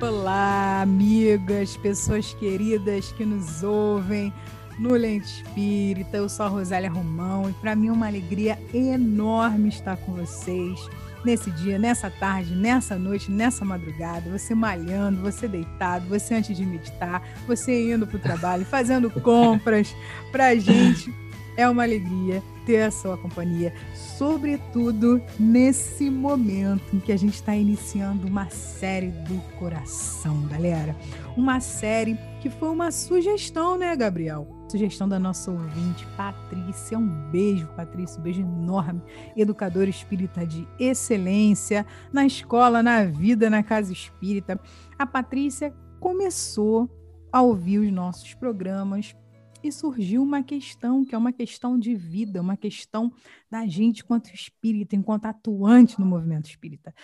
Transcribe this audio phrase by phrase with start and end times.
[0.00, 4.32] Olá, amigas, pessoas queridas que nos ouvem
[4.78, 6.18] no Lente Espírita.
[6.18, 10.88] Eu sou a Rosália Romão e para mim é uma alegria enorme estar com vocês
[11.24, 16.64] nesse dia, nessa tarde, nessa noite, nessa madrugada, você malhando, você deitado, você antes de
[16.64, 19.92] meditar, você indo para o trabalho, fazendo compras.
[20.30, 21.12] Para gente
[21.58, 23.74] é uma alegria ter a sua companhia,
[24.16, 30.94] sobretudo nesse momento em que a gente está iniciando uma série do coração, galera.
[31.36, 34.46] Uma série que foi uma sugestão, né, Gabriel?
[34.70, 36.96] Sugestão da nossa ouvinte, Patrícia.
[36.96, 39.02] Um beijo, Patrícia, um beijo enorme.
[39.36, 44.60] Educadora espírita de excelência na escola, na vida, na casa espírita.
[44.96, 46.88] A Patrícia começou
[47.32, 49.16] a ouvir os nossos programas
[49.62, 53.12] e surgiu uma questão, que é uma questão de vida, uma questão
[53.50, 56.94] da gente enquanto espírita, enquanto atuante no movimento espírita.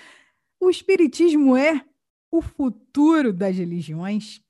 [0.61, 1.85] O espiritismo é
[2.31, 4.41] o futuro das religiões?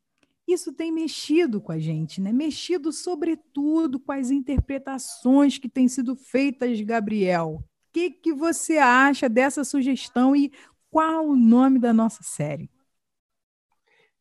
[0.46, 2.32] Isso tem mexido com a gente, né?
[2.32, 7.60] Mexido sobretudo com as interpretações que têm sido feitas, Gabriel.
[7.60, 10.52] O que, que você acha dessa sugestão e
[10.90, 12.70] qual o nome da nossa série?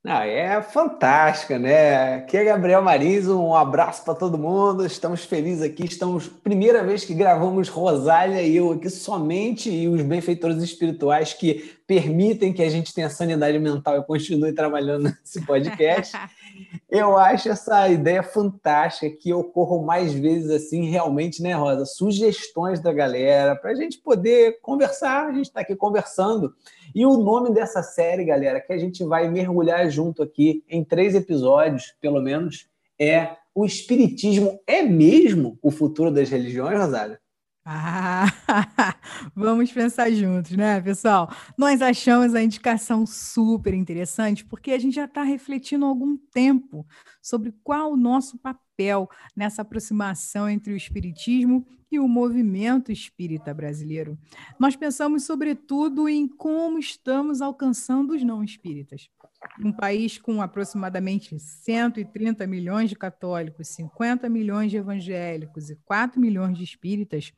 [0.03, 2.15] Não, é fantástica, né?
[2.15, 4.85] Aqui é Gabriel Marins, um abraço para todo mundo.
[4.85, 5.85] Estamos felizes aqui.
[5.85, 11.79] Estamos primeira vez que gravamos Rosália e eu aqui somente e os benfeitores espirituais que
[11.87, 16.17] permitem que a gente tenha sanidade mental e continue trabalhando nesse podcast.
[16.91, 21.85] eu acho essa ideia fantástica que ocorram mais vezes assim, realmente, né, Rosa?
[21.85, 25.27] Sugestões da galera para a gente poder conversar.
[25.27, 26.53] A gente está aqui conversando.
[26.95, 31.15] E o nome dessa série, galera, que a gente vai mergulhar junto aqui em três
[31.15, 37.19] episódios, pelo menos, é o Espiritismo é mesmo o futuro das religiões, Rosália?
[37.65, 38.25] Ah,
[39.33, 41.31] vamos pensar juntos, né, pessoal?
[41.57, 46.85] Nós achamos a indicação super interessante porque a gente já está refletindo há algum tempo
[47.21, 48.62] sobre qual o nosso papel
[49.35, 54.17] nessa aproximação entre o Espiritismo e o movimento espírita brasileiro.
[54.59, 59.09] Nós pensamos, sobretudo, em como estamos alcançando os não espíritas.
[59.63, 66.57] Um país com aproximadamente 130 milhões de católicos, 50 milhões de evangélicos e 4 milhões
[66.57, 67.31] de espíritas,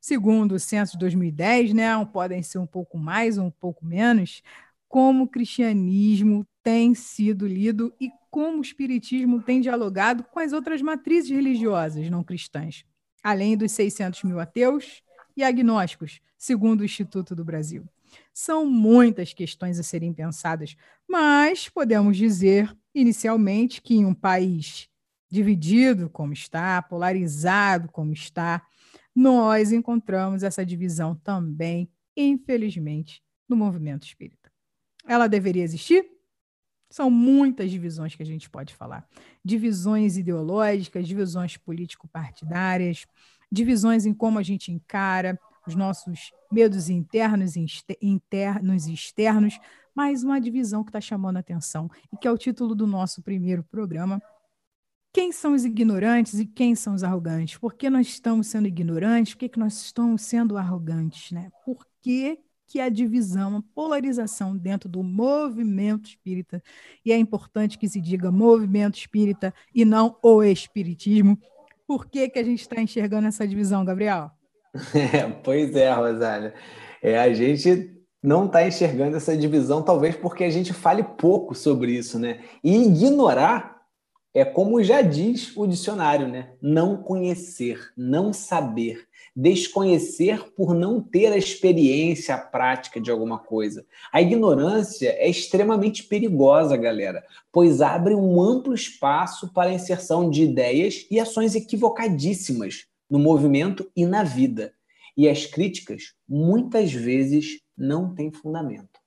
[0.00, 4.42] segundo o censo de 2010, né, podem ser um pouco mais ou um pouco menos,
[4.88, 10.82] como o cristianismo tem sido lido e como o espiritismo tem dialogado com as outras
[10.82, 12.84] matrizes religiosas não cristãs
[13.22, 15.02] além dos 600 mil ateus
[15.34, 17.88] e agnósticos, segundo o Instituto do Brasil.
[18.34, 20.76] São muitas questões a serem pensadas,
[21.08, 24.90] mas podemos dizer, inicialmente, que em um país
[25.30, 28.62] dividido como está, polarizado como está,
[29.14, 34.52] nós encontramos essa divisão também, infelizmente, no movimento espírita.
[35.06, 36.17] Ela deveria existir?
[36.90, 39.06] São muitas divisões que a gente pode falar.
[39.44, 43.06] Divisões ideológicas, divisões político-partidárias,
[43.50, 47.54] divisões em como a gente encara os nossos medos internos,
[48.00, 49.58] internos e externos,
[49.94, 53.22] mas uma divisão que está chamando a atenção e que é o título do nosso
[53.22, 54.22] primeiro programa.
[55.12, 57.58] Quem são os ignorantes e quem são os arrogantes?
[57.58, 59.34] Por que nós estamos sendo ignorantes?
[59.34, 61.32] Por que, que nós estamos sendo arrogantes?
[61.32, 61.50] Né?
[61.64, 62.38] Por que
[62.68, 66.62] que a divisão, a polarização dentro do movimento espírita,
[67.04, 71.38] e é importante que se diga movimento espírita e não o espiritismo.
[71.86, 74.30] Por que, que a gente está enxergando essa divisão, Gabriel?
[74.94, 76.54] É, pois é, Rosália.
[77.02, 81.92] É, a gente não está enxergando essa divisão, talvez porque a gente fale pouco sobre
[81.92, 82.40] isso, né?
[82.62, 83.77] E ignorar
[84.38, 86.52] é como já diz o dicionário, né?
[86.62, 93.84] Não conhecer, não saber desconhecer por não ter a experiência, a prática de alguma coisa.
[94.12, 100.42] A ignorância é extremamente perigosa, galera, pois abre um amplo espaço para a inserção de
[100.42, 104.72] ideias e ações equivocadíssimas no movimento e na vida.
[105.16, 109.00] E as críticas muitas vezes não têm fundamento.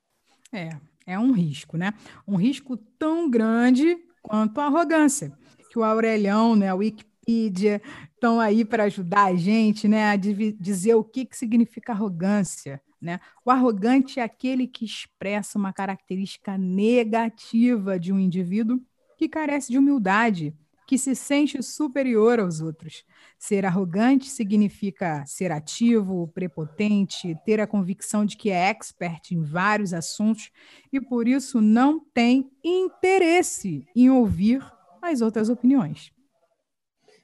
[0.51, 0.69] É,
[1.05, 1.93] é um risco, né?
[2.27, 5.31] Um risco tão grande quanto a arrogância
[5.71, 7.81] que o Aurelião, né, o Wikipedia,
[8.13, 12.81] estão aí para ajudar a gente né, a dizer o que, que significa arrogância.
[13.01, 13.19] Né?
[13.45, 18.81] O arrogante é aquele que expressa uma característica negativa de um indivíduo
[19.17, 20.53] que carece de humildade,
[20.91, 23.05] que se sente superior aos outros.
[23.39, 29.93] Ser arrogante significa ser ativo, prepotente, ter a convicção de que é expert em vários
[29.93, 30.51] assuntos
[30.91, 34.61] e por isso não tem interesse em ouvir
[35.01, 36.11] as outras opiniões.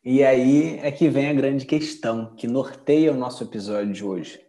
[0.02, 4.40] E aí é que vem a grande questão que norteia o nosso episódio de hoje.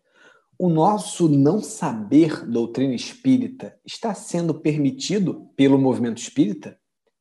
[0.56, 6.79] o nosso não saber doutrina espírita está sendo permitido pelo movimento espírita?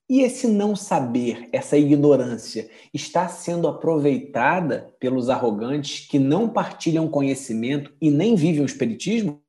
[0.10, 7.94] E esse não saber, essa ignorância, está sendo aproveitada pelos arrogantes que não partilham conhecimento
[8.00, 9.42] e nem vivem o espiritismo?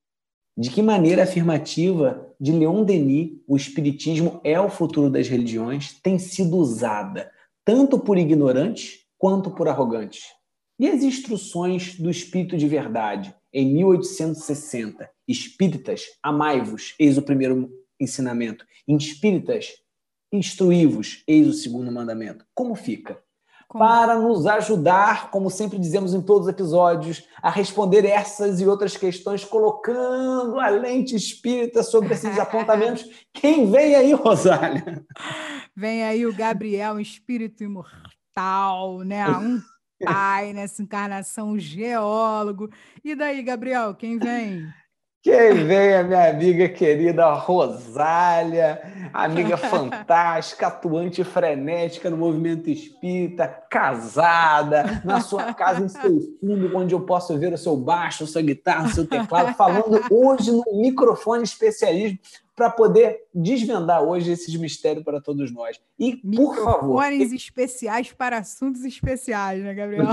[0.57, 6.19] De que maneira afirmativa de Leon Denis o espiritismo é o futuro das religiões tem
[6.19, 7.31] sido usada
[7.65, 10.25] tanto por ignorantes quanto por arrogantes?
[10.81, 17.71] E as instruções do espírito de verdade em 1860, espíritas, amai-vos, eis o primeiro
[18.01, 18.65] ensinamento.
[18.89, 19.73] Espíritas,
[20.33, 22.45] instruí-vos, eis o segundo mandamento.
[22.55, 23.19] Como fica?
[23.69, 23.85] Como?
[23.85, 28.97] Para nos ajudar, como sempre dizemos em todos os episódios, a responder essas e outras
[28.97, 33.05] questões, colocando a lente espírita sobre esses apontamentos.
[33.33, 35.05] Quem vem aí, Rosália?
[35.77, 39.29] Vem aí o Gabriel, um espírito imortal, né?
[39.29, 39.61] Um
[40.03, 42.71] pai nessa encarnação, geólogo.
[43.05, 44.67] E daí, Gabriel, quem vem?
[45.21, 48.81] Quem vem é minha amiga querida Rosália,
[49.13, 56.95] amiga fantástica, atuante frenética no movimento espírita, casada, na sua casa, em seu fundo, onde
[56.95, 60.65] eu posso ver o seu baixo, a sua guitarra, o seu teclado, falando hoje no
[60.81, 62.19] microfone especialismo
[62.59, 65.81] para poder desvendar hoje esses mistérios para todos nós.
[65.97, 67.05] E, por favor.
[67.13, 70.09] especiais para assuntos especiais, né, Gabriel?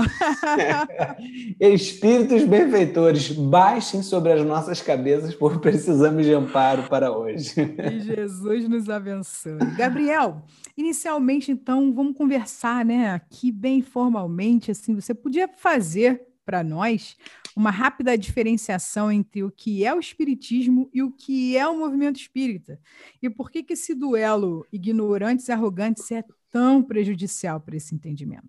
[1.58, 7.52] Espíritos benfeitores, baixem sobre as nossas cabeças, por precisamos de amparo para hoje.
[7.52, 9.58] Que Jesus nos abençoe.
[9.76, 10.42] Gabriel,
[10.76, 17.16] inicialmente, então, vamos conversar, né, aqui bem formalmente, assim, você podia fazer para nós
[17.56, 22.20] uma rápida diferenciação entre o que é o espiritismo e o que é o movimento
[22.20, 22.78] espírita.
[23.20, 28.48] E por que, que esse duelo ignorantes e arrogantes é tão prejudicial para esse entendimento?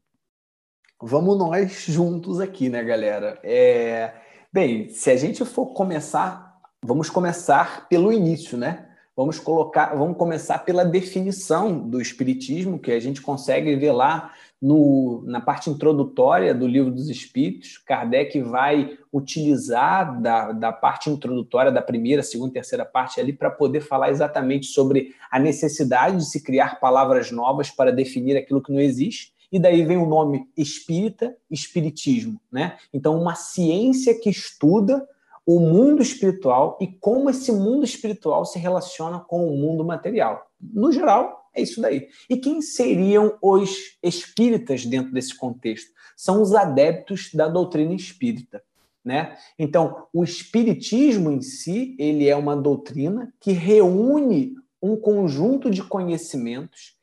[1.02, 3.40] Vamos nós juntos aqui, né, galera?
[3.44, 4.14] É...
[4.52, 8.88] Bem, se a gente for começar, vamos começar pelo início, né?
[9.16, 14.32] Vamos colocar, vamos começar pela definição do espiritismo, que a gente consegue ver lá
[14.62, 21.72] no, na parte introdutória do Livro dos Espíritos, Kardec vai utilizar da, da parte introdutória
[21.72, 26.44] da primeira, segunda, terceira parte ali para poder falar exatamente sobre a necessidade de se
[26.44, 29.34] criar palavras novas para definir aquilo que não existe.
[29.52, 32.78] E daí vem o nome espírita, espiritismo, né?
[32.94, 35.08] Então, uma ciência que estuda
[35.46, 40.46] o mundo espiritual e como esse mundo espiritual se relaciona com o mundo material.
[40.60, 42.08] No geral, é isso daí.
[42.30, 45.92] E quem seriam os espíritas dentro desse contexto?
[46.16, 48.64] São os adeptos da doutrina espírita.
[49.04, 49.38] Né?
[49.58, 56.98] Então, o espiritismo em si, ele é uma doutrina que reúne um conjunto de conhecimentos,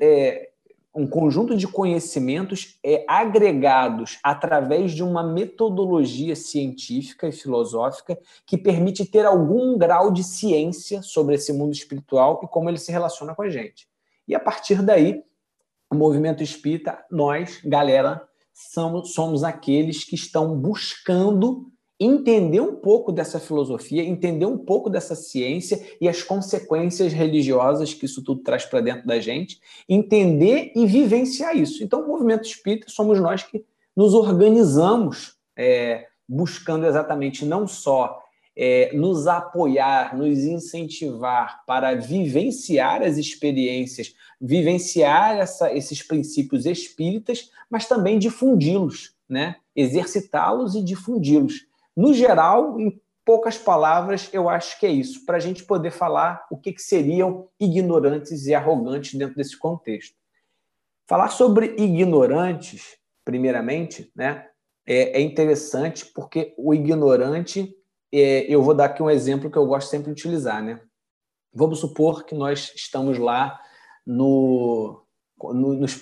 [0.00, 0.50] é,
[0.96, 9.04] um conjunto de conhecimentos é, agregados através de uma metodologia científica e filosófica que permite
[9.04, 13.42] ter algum grau de ciência sobre esse mundo espiritual e como ele se relaciona com
[13.42, 13.86] a gente.
[14.26, 15.22] E a partir daí,
[15.90, 23.40] o movimento espírita, nós, galera, somos, somos aqueles que estão buscando entender um pouco dessa
[23.40, 28.80] filosofia, entender um pouco dessa ciência e as consequências religiosas que isso tudo traz para
[28.80, 31.82] dentro da gente, entender e vivenciar isso.
[31.82, 33.64] Então, o movimento espírita somos nós que
[33.96, 38.22] nos organizamos é, buscando exatamente não só
[38.54, 47.86] é, nos apoiar, nos incentivar para vivenciar as experiências, vivenciar essa, esses princípios espíritas, mas
[47.86, 49.56] também difundi-los, né?
[49.74, 51.65] exercitá-los e difundi-los.
[51.96, 56.46] No geral, em poucas palavras, eu acho que é isso, para a gente poder falar
[56.50, 60.14] o que, que seriam ignorantes e arrogantes dentro desse contexto.
[61.06, 64.46] Falar sobre ignorantes, primeiramente, né,
[64.86, 67.74] é, é interessante porque o ignorante,
[68.12, 70.62] é, eu vou dar aqui um exemplo que eu gosto sempre de utilizar.
[70.62, 70.80] Né?
[71.52, 73.58] Vamos supor que nós estamos lá
[74.06, 75.02] no,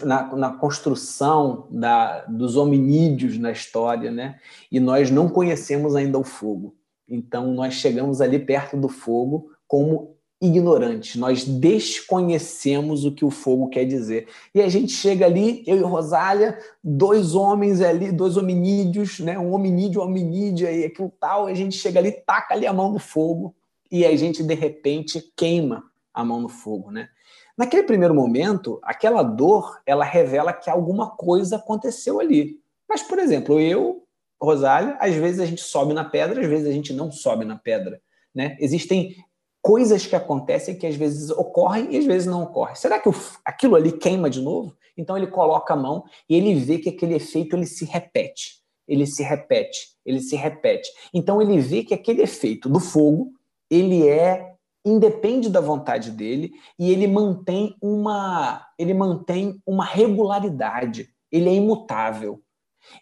[0.04, 4.38] na, na, construção da, dos hominídeos na história, né?
[4.70, 6.74] E nós não conhecemos ainda o fogo.
[7.08, 11.16] Então, nós chegamos ali perto do fogo como ignorantes.
[11.16, 14.28] Nós desconhecemos o que o fogo quer dizer.
[14.54, 19.38] E a gente chega ali, eu e Rosália, dois homens ali, dois hominídeos, né?
[19.38, 21.46] Um hominídeo, um hominídeo aí, aquilo tal.
[21.46, 23.54] A gente chega ali, taca ali a mão no fogo
[23.90, 27.08] e a gente, de repente, queima a mão no fogo, né?
[27.56, 32.58] Naquele primeiro momento, aquela dor, ela revela que alguma coisa aconteceu ali.
[32.88, 34.04] Mas, por exemplo, eu,
[34.40, 37.56] Rosália, às vezes a gente sobe na pedra, às vezes a gente não sobe na
[37.56, 38.00] pedra.
[38.34, 38.56] Né?
[38.60, 39.16] Existem
[39.62, 42.74] coisas que acontecem que às vezes ocorrem e às vezes não ocorrem.
[42.74, 43.08] Será que
[43.44, 44.76] aquilo ali queima de novo?
[44.96, 48.62] Então ele coloca a mão e ele vê que aquele efeito ele se repete.
[48.86, 49.94] Ele se repete.
[50.04, 50.90] ele se repete.
[51.14, 53.32] Então ele vê que aquele efeito do fogo,
[53.70, 54.53] ele é
[54.84, 62.40] independe da vontade dele e ele mantém uma ele mantém uma regularidade, ele é imutável.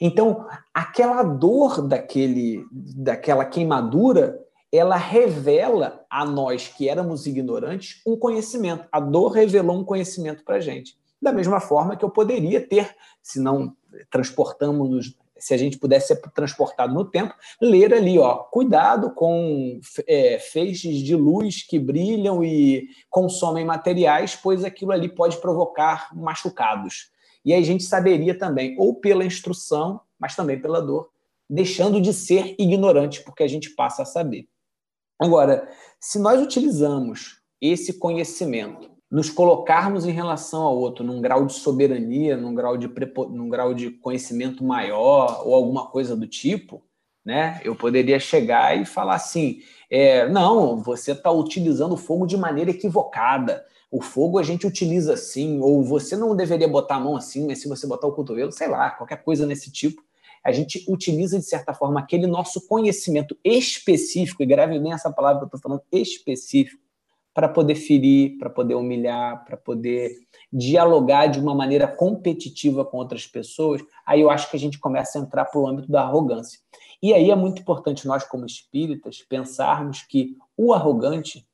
[0.00, 4.38] Então, aquela dor daquele daquela queimadura,
[4.72, 8.88] ela revela a nós que éramos ignorantes um conhecimento.
[8.92, 10.96] A dor revelou um conhecimento para gente.
[11.20, 13.76] Da mesma forma que eu poderia ter, se não
[14.10, 20.38] transportamos se a gente pudesse ser transportado no tempo, ler ali, ó, cuidado com é,
[20.38, 27.10] feixes de luz que brilham e consomem materiais, pois aquilo ali pode provocar machucados.
[27.44, 31.10] E aí a gente saberia também, ou pela instrução, mas também pela dor,
[31.50, 34.46] deixando de ser ignorante, porque a gente passa a saber.
[35.18, 35.68] Agora,
[35.98, 42.34] se nós utilizamos esse conhecimento nos colocarmos em relação ao outro num grau de soberania,
[42.34, 42.90] num grau de,
[43.28, 46.82] num grau de conhecimento maior ou alguma coisa do tipo,
[47.22, 47.60] né?
[47.62, 52.70] Eu poderia chegar e falar assim: é, não, você está utilizando o fogo de maneira
[52.70, 53.62] equivocada.
[53.90, 57.60] O fogo a gente utiliza assim, ou você não deveria botar a mão assim, mas
[57.60, 60.02] se você botar o cotovelo, sei lá, qualquer coisa nesse tipo.
[60.42, 65.40] A gente utiliza, de certa forma, aquele nosso conhecimento específico, e grave bem essa palavra
[65.40, 66.82] que eu estou falando, específico,
[67.34, 70.10] para poder ferir, para poder humilhar, para poder
[70.52, 75.18] dialogar de uma maneira competitiva com outras pessoas, aí eu acho que a gente começa
[75.18, 76.60] a entrar para o âmbito da arrogância.
[77.02, 81.46] E aí é muito importante nós, como espíritas, pensarmos que o arrogante,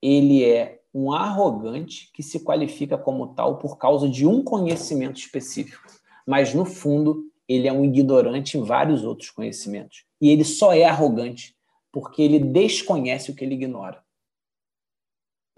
[0.00, 5.82] ele é um arrogante que se qualifica como tal por causa de um conhecimento específico.
[6.26, 10.04] Mas, no fundo, ele é um ignorante em vários outros conhecimentos.
[10.20, 11.54] E ele só é arrogante
[11.92, 14.02] porque ele desconhece o que ele ignora.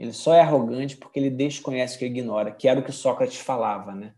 [0.01, 3.39] Ele só é arrogante porque ele desconhece o que ignora, que era o que Sócrates
[3.39, 4.15] falava, né?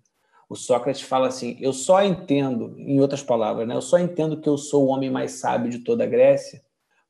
[0.49, 3.75] O Sócrates fala assim: eu só entendo, em outras palavras, né?
[3.75, 6.63] Eu só entendo que eu sou o homem mais sábio de toda a Grécia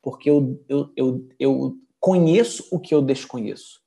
[0.02, 3.80] porque eu, eu, eu, eu conheço o que eu desconheço.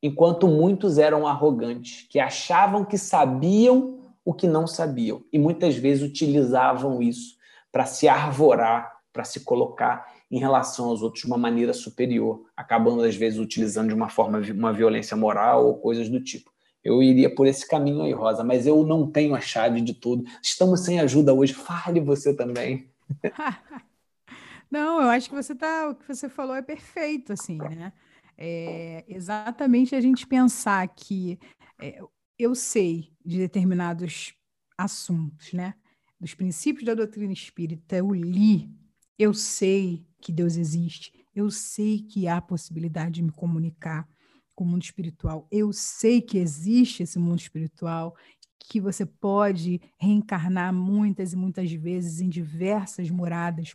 [0.00, 6.08] Enquanto muitos eram arrogantes, que achavam que sabiam o que não sabiam, e muitas vezes
[6.08, 7.36] utilizavam isso
[7.72, 13.02] para se arvorar, para se colocar em relação aos outros de uma maneira superior, acabando
[13.02, 16.50] às vezes utilizando de uma forma uma violência moral ou coisas do tipo.
[16.82, 20.24] Eu iria por esse caminho aí, Rosa, mas eu não tenho a chave de tudo.
[20.42, 21.52] Estamos sem ajuda hoje.
[21.52, 22.88] Fale você também.
[24.70, 27.92] não, eu acho que você tá, o que você falou é perfeito, assim, né?
[28.38, 31.38] É exatamente a gente pensar que
[31.78, 32.00] é,
[32.38, 34.32] eu sei de determinados
[34.78, 35.74] assuntos, né?
[36.18, 38.70] Dos princípios da doutrina espírita, eu li,
[39.18, 44.08] eu sei que Deus existe, eu sei que há possibilidade de me comunicar
[44.54, 48.14] com o mundo espiritual, eu sei que existe esse mundo espiritual,
[48.58, 53.74] que você pode reencarnar muitas e muitas vezes em diversas moradas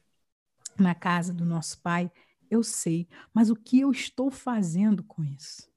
[0.77, 2.11] na casa do nosso Pai,
[2.49, 5.69] eu sei, mas o que eu estou fazendo com isso?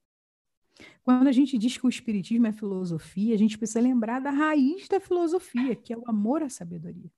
[1.03, 4.87] Quando a gente diz que o Espiritismo é filosofia, a gente precisa lembrar da raiz
[4.87, 7.11] da filosofia, que é o amor à sabedoria.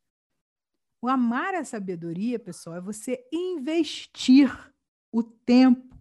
[1.02, 4.56] O amar a sabedoria, pessoal, é você investir
[5.12, 5.98] o tempo,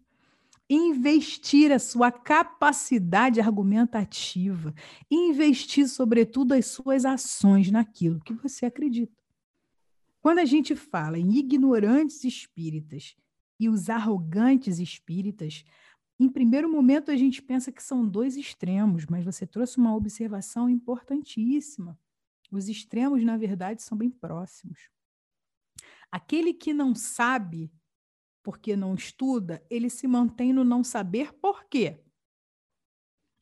[0.68, 4.74] investir a sua capacidade argumentativa,
[5.10, 9.20] investir, sobretudo, as suas ações naquilo que você acredita.
[10.20, 13.16] Quando a gente fala em ignorantes espíritas
[13.58, 15.64] e os arrogantes espíritas,
[16.18, 20.68] em primeiro momento a gente pensa que são dois extremos, mas você trouxe uma observação
[20.68, 21.98] importantíssima.
[22.50, 24.90] Os extremos, na verdade, são bem próximos.
[26.10, 27.72] Aquele que não sabe
[28.42, 32.02] porque não estuda, ele se mantém no não saber por quê?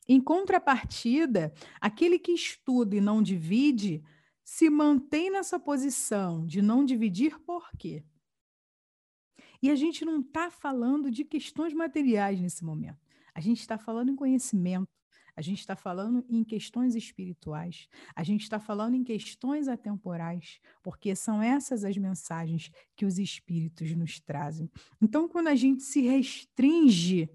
[0.07, 4.03] Em contrapartida, aquele que estuda e não divide
[4.43, 8.03] se mantém nessa posição de não dividir por quê?
[9.61, 12.99] E a gente não está falando de questões materiais nesse momento.
[13.33, 14.89] A gente está falando em conhecimento.
[15.39, 21.15] A gente está falando em questões espirituais, a gente está falando em questões atemporais, porque
[21.15, 24.69] são essas as mensagens que os espíritos nos trazem.
[25.01, 27.29] Então, quando a gente se restringe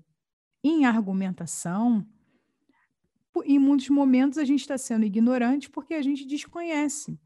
[0.62, 2.06] em argumentação,
[3.46, 7.18] em muitos momentos a gente está sendo ignorante porque a gente desconhece.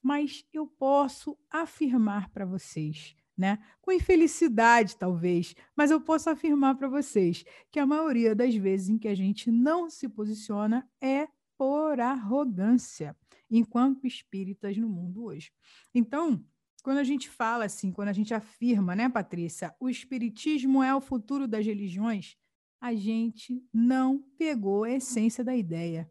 [0.00, 3.58] Mas eu posso afirmar para vocês né?
[3.80, 8.96] Com infelicidade, talvez, mas eu posso afirmar para vocês que a maioria das vezes em
[8.96, 11.26] que a gente não se posiciona é
[11.58, 13.16] por arrogância,
[13.50, 15.50] enquanto espíritas no mundo hoje.
[15.92, 16.40] Então,
[16.84, 21.00] quando a gente fala assim, quando a gente afirma, né, Patrícia, o espiritismo é o
[21.00, 22.36] futuro das religiões,
[22.80, 26.08] a gente não pegou a essência da ideia,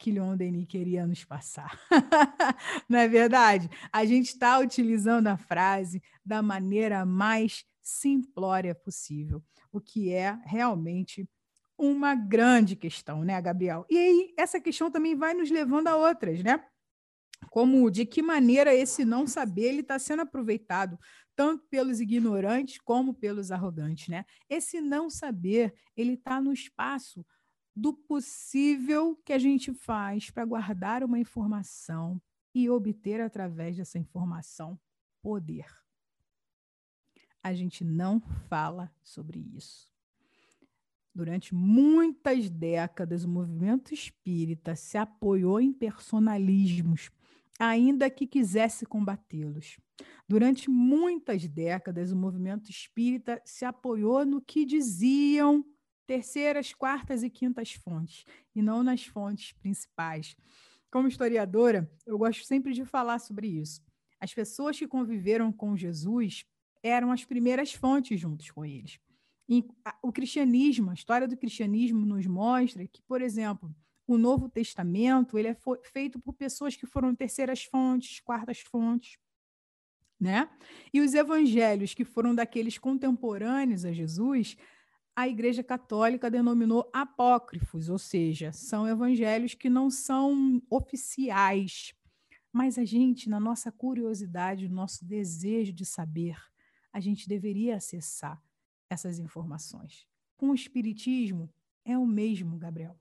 [0.00, 1.78] que Leon Denis queria nos passar.
[2.88, 3.70] Não é verdade?
[3.92, 11.28] A gente está utilizando a frase da maneira mais simplória possível, o que é realmente
[11.76, 13.84] uma grande questão, né, Gabriel?
[13.90, 16.64] E aí, essa questão também vai nos levando a outras, né?
[17.50, 20.96] Como de que maneira esse não saber está sendo aproveitado
[21.34, 24.24] tanto pelos ignorantes como pelos arrogantes, né?
[24.48, 27.26] Esse não saber ele está no espaço
[27.74, 32.22] do possível que a gente faz para guardar uma informação
[32.54, 34.78] e obter através dessa informação
[35.22, 35.66] poder.
[37.42, 39.90] A gente não fala sobre isso.
[41.14, 47.10] Durante muitas décadas, o movimento espírita se apoiou em personalismos,
[47.58, 49.78] ainda que quisesse combatê-los.
[50.28, 55.64] Durante muitas décadas, o movimento espírita se apoiou no que diziam
[56.06, 60.36] terceiras, quartas e quintas fontes, e não nas fontes principais.
[60.90, 63.82] Como historiadora, eu gosto sempre de falar sobre isso.
[64.18, 66.44] As pessoas que conviveram com Jesus
[66.82, 68.98] eram as primeiras fontes juntos com eles.
[69.48, 69.64] E
[70.02, 73.74] o cristianismo, a história do cristianismo nos mostra que, por exemplo,
[74.06, 75.56] o Novo Testamento ele é
[75.92, 79.18] feito por pessoas que foram terceiras fontes, quartas fontes,
[80.20, 80.48] né?
[80.92, 84.56] E os evangelhos que foram daqueles contemporâneos a Jesus,
[85.16, 91.94] a Igreja Católica denominou apócrifos, ou seja, são evangelhos que não são oficiais.
[92.52, 96.36] Mas a gente, na nossa curiosidade, no nosso desejo de saber,
[96.92, 98.42] a gente deveria acessar
[98.88, 100.06] essas informações.
[100.36, 101.52] Com o Espiritismo,
[101.84, 102.98] é o mesmo, Gabriel.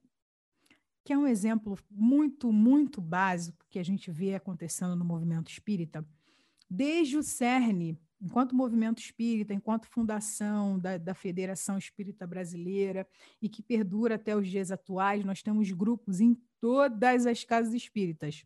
[1.03, 6.07] Que é um exemplo muito, muito básico que a gente vê acontecendo no movimento espírita.
[6.69, 13.07] Desde o CERN, enquanto movimento espírita, enquanto fundação da, da Federação Espírita Brasileira,
[13.41, 18.45] e que perdura até os dias atuais, nós temos grupos em todas as casas espíritas.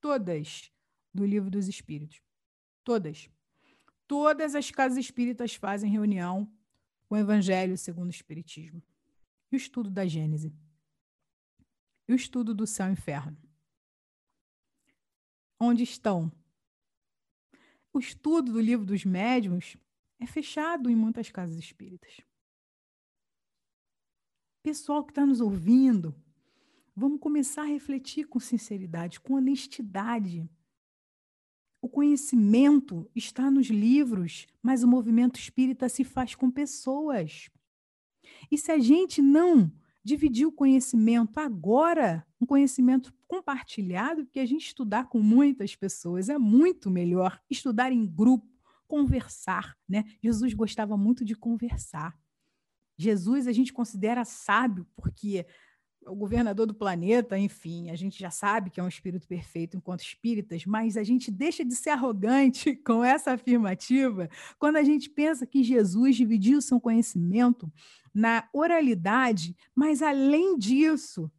[0.00, 0.70] Todas
[1.12, 2.20] do Livro dos Espíritos.
[2.84, 3.28] Todas.
[4.08, 6.50] Todas as casas espíritas fazem reunião
[7.10, 8.82] o Evangelho segundo o Espiritismo,
[9.52, 10.52] e o estudo da Gênese,
[12.08, 13.36] e o estudo do céu e inferno.
[15.60, 16.32] Onde estão?
[17.92, 19.76] O estudo do livro dos médiuns
[20.18, 22.20] é fechado em muitas casas espíritas.
[24.62, 26.14] Pessoal que está nos ouvindo,
[26.94, 30.48] vamos começar a refletir com sinceridade, com honestidade
[31.80, 37.48] o conhecimento está nos livros, mas o movimento espírita se faz com pessoas.
[38.50, 44.66] E se a gente não dividir o conhecimento agora, um conhecimento compartilhado, porque a gente
[44.66, 48.48] estudar com muitas pessoas é muito melhor, estudar em grupo,
[48.86, 50.04] conversar, né?
[50.22, 52.18] Jesus gostava muito de conversar.
[52.96, 55.46] Jesus a gente considera sábio porque
[56.08, 60.02] o governador do planeta, enfim, a gente já sabe que é um espírito perfeito enquanto
[60.02, 65.46] espíritas, mas a gente deixa de ser arrogante com essa afirmativa quando a gente pensa
[65.46, 67.70] que Jesus dividiu seu conhecimento
[68.14, 71.30] na oralidade, mas além disso,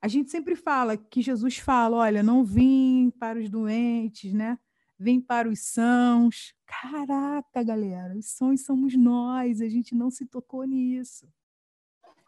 [0.00, 4.58] a gente sempre fala que Jesus fala, olha, não vim para os doentes, né?
[4.98, 6.54] Vim para os sãos.
[6.66, 11.28] Caraca, galera, os sãos somos nós, a gente não se tocou nisso.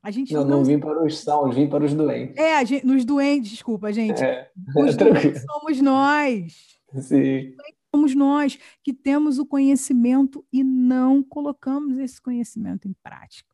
[0.03, 2.37] A gente não, não, não vim para os sãos, vim para os doentes.
[2.37, 4.23] É, gente, nos doentes, desculpa, gente.
[4.23, 4.51] É.
[4.75, 6.81] Os doentes somos nós.
[7.03, 7.55] Sim.
[7.95, 13.51] Somos nós que temos o conhecimento e não colocamos esse conhecimento em prática.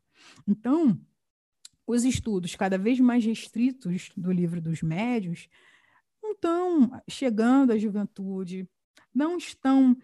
[0.47, 0.97] Então,
[1.85, 5.49] os estudos cada vez mais restritos do livro dos médios
[6.21, 8.67] não estão chegando à juventude,
[9.13, 9.97] não estão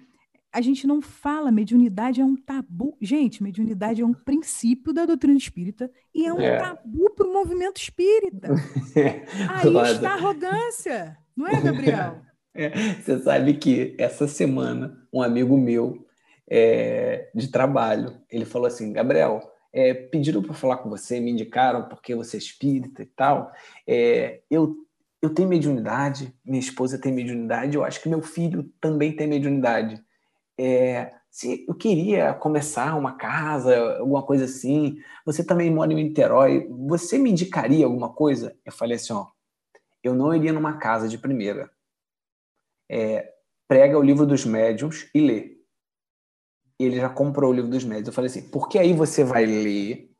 [0.53, 2.95] a gente não fala, mediunidade é um tabu.
[3.01, 6.57] Gente, mediunidade é um princípio da doutrina espírita e é um é.
[6.57, 8.49] tabu para o movimento espírita.
[9.49, 12.21] Aí está a arrogância, não é, Gabriel?
[12.55, 12.69] É.
[13.01, 16.05] Você sabe que essa semana um amigo meu
[16.47, 19.41] é, de trabalho, ele falou assim, Gabriel,
[19.73, 23.51] é, pediram para falar com você, me indicaram porque você é espírita e tal.
[23.87, 24.75] É, eu
[25.19, 29.99] eu tenho mediunidade, minha esposa tem mediunidade, eu acho que meu filho também tem mediunidade
[30.59, 36.67] é, se eu queria começar uma casa, alguma coisa assim, você também mora em Niterói,
[36.69, 38.55] você me indicaria alguma coisa?
[38.63, 39.27] Eu falei assim, ó,
[40.03, 41.71] eu não iria numa casa de primeira.
[42.89, 43.33] É,
[43.67, 45.57] prega o livro dos médiums e lê.
[46.77, 48.07] Ele já comprou o livro dos médiums.
[48.07, 50.12] Eu falei assim, porque aí você vai ler,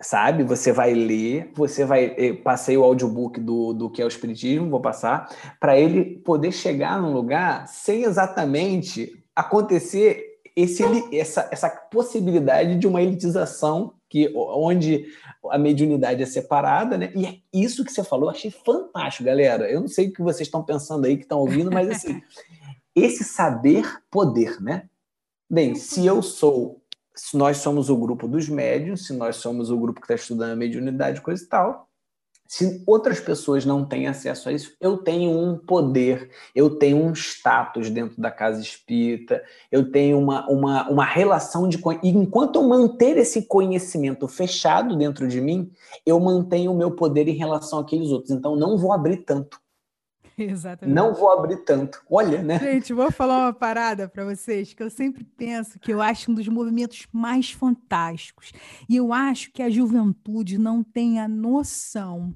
[0.00, 0.42] sabe?
[0.44, 2.14] Você vai ler, você vai.
[2.16, 6.52] Eu passei o audiobook do, do que é o Espiritismo, vou passar, para ele poder
[6.52, 10.82] chegar num lugar sem exatamente acontecer esse,
[11.12, 15.06] essa, essa possibilidade de uma elitização que onde
[15.50, 17.12] a mediunidade é separada, né?
[17.14, 19.70] E é isso que você falou, achei fantástico, galera.
[19.70, 22.20] Eu não sei o que vocês estão pensando aí, que estão ouvindo, mas assim,
[22.94, 24.88] esse saber poder, né?
[25.48, 26.79] Bem, se eu sou,
[27.20, 30.52] se nós somos o grupo dos médios, se nós somos o grupo que está estudando
[30.52, 31.86] a mediunidade, coisa e tal,
[32.48, 37.12] se outras pessoas não têm acesso a isso, eu tenho um poder, eu tenho um
[37.12, 41.78] status dentro da casa espírita, eu tenho uma, uma, uma relação de.
[42.02, 45.70] E enquanto eu manter esse conhecimento fechado dentro de mim,
[46.04, 48.30] eu mantenho o meu poder em relação àqueles outros.
[48.30, 49.60] Então, não vou abrir tanto.
[50.48, 50.94] Exatamente.
[50.94, 52.02] Não vou abrir tanto.
[52.08, 52.58] Olha, né?
[52.58, 56.34] Gente, vou falar uma parada para vocês que eu sempre penso que eu acho um
[56.34, 58.52] dos movimentos mais fantásticos.
[58.88, 62.34] E eu acho que a juventude não tem a noção,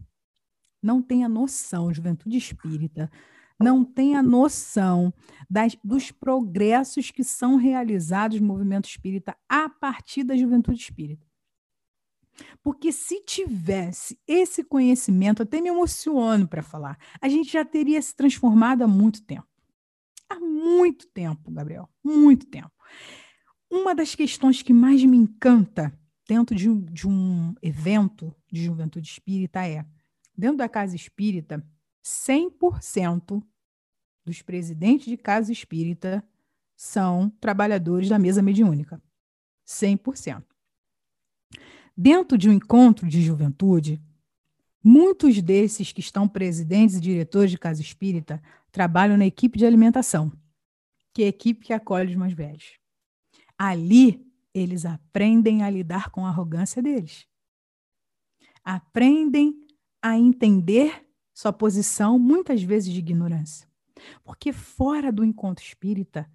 [0.83, 3.11] não tem a noção, juventude espírita,
[3.59, 5.13] não tem a noção
[5.49, 11.27] das, dos progressos que são realizados no movimento espírita a partir da juventude espírita.
[12.63, 18.15] Porque se tivesse esse conhecimento, até me emociono para falar, a gente já teria se
[18.15, 19.47] transformado há muito tempo.
[20.29, 22.73] Há muito tempo, Gabriel, muito tempo.
[23.71, 25.93] Uma das questões que mais me encanta
[26.27, 29.85] dentro de, de um evento de juventude espírita é,
[30.37, 31.65] dentro da casa espírita,
[32.05, 33.43] 100%
[34.25, 36.25] dos presidentes de casa espírita
[36.77, 39.01] são trabalhadores da mesa mediúnica.
[39.67, 40.45] 100%.
[41.97, 44.03] Dentro de um encontro de juventude,
[44.83, 50.33] muitos desses que estão presidentes e diretores de casa espírita trabalham na equipe de alimentação,
[51.13, 52.79] que é a equipe que acolhe os mais velhos.
[53.57, 57.27] Ali, eles aprendem a lidar com a arrogância deles.
[58.65, 59.65] Aprendem
[60.03, 63.69] a entender sua posição, muitas vezes de ignorância.
[64.25, 66.29] Porque fora do encontro espírita,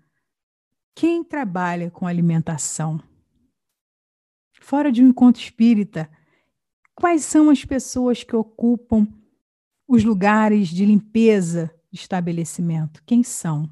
[0.95, 3.01] quem trabalha com alimentação,
[4.59, 6.09] fora de um encontro espírita,
[6.93, 9.07] quais são as pessoas que ocupam
[9.87, 13.01] os lugares de limpeza de estabelecimento?
[13.05, 13.69] Quem são?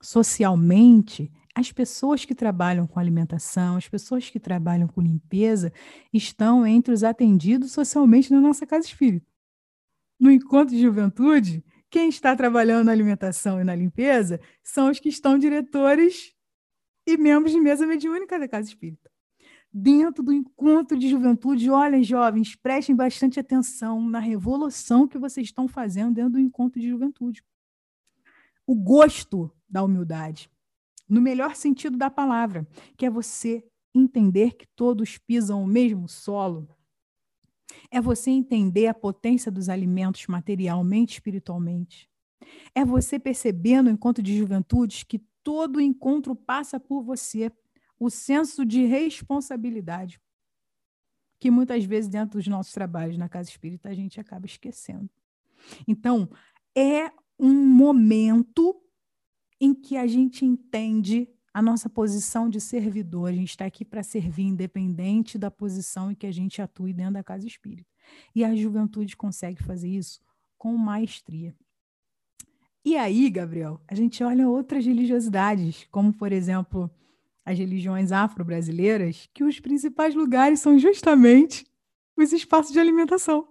[0.00, 5.72] Socialmente, as pessoas que trabalham com alimentação, as pessoas que trabalham com limpeza,
[6.12, 9.26] estão entre os atendidos socialmente na nossa casa espírita.
[10.18, 15.08] No encontro de juventude, quem está trabalhando na alimentação e na limpeza são os que
[15.08, 16.34] estão diretores
[17.06, 19.11] e membros de mesa mediúnica da casa espírita
[19.72, 21.70] dentro do encontro de juventude.
[21.70, 26.88] Olhem, jovens, prestem bastante atenção na revolução que vocês estão fazendo dentro do encontro de
[26.88, 27.42] juventude.
[28.66, 30.50] O gosto da humildade,
[31.08, 36.68] no melhor sentido da palavra, que é você entender que todos pisam o mesmo solo.
[37.90, 42.08] É você entender a potência dos alimentos materialmente espiritualmente.
[42.74, 47.50] É você perceber no encontro de juventudes que todo encontro passa por você,
[48.04, 50.20] o senso de responsabilidade,
[51.38, 55.08] que muitas vezes dentro dos nossos trabalhos na casa espírita a gente acaba esquecendo.
[55.86, 56.28] Então,
[56.76, 58.82] é um momento
[59.60, 63.28] em que a gente entende a nossa posição de servidor.
[63.28, 67.14] A gente está aqui para servir, independente da posição em que a gente atue dentro
[67.14, 67.88] da casa espírita.
[68.34, 70.20] E a juventude consegue fazer isso
[70.58, 71.54] com maestria.
[72.84, 76.90] E aí, Gabriel, a gente olha outras religiosidades, como, por exemplo,
[77.44, 81.66] as religiões afro-brasileiras que os principais lugares são justamente
[82.16, 83.48] os espaços de alimentação.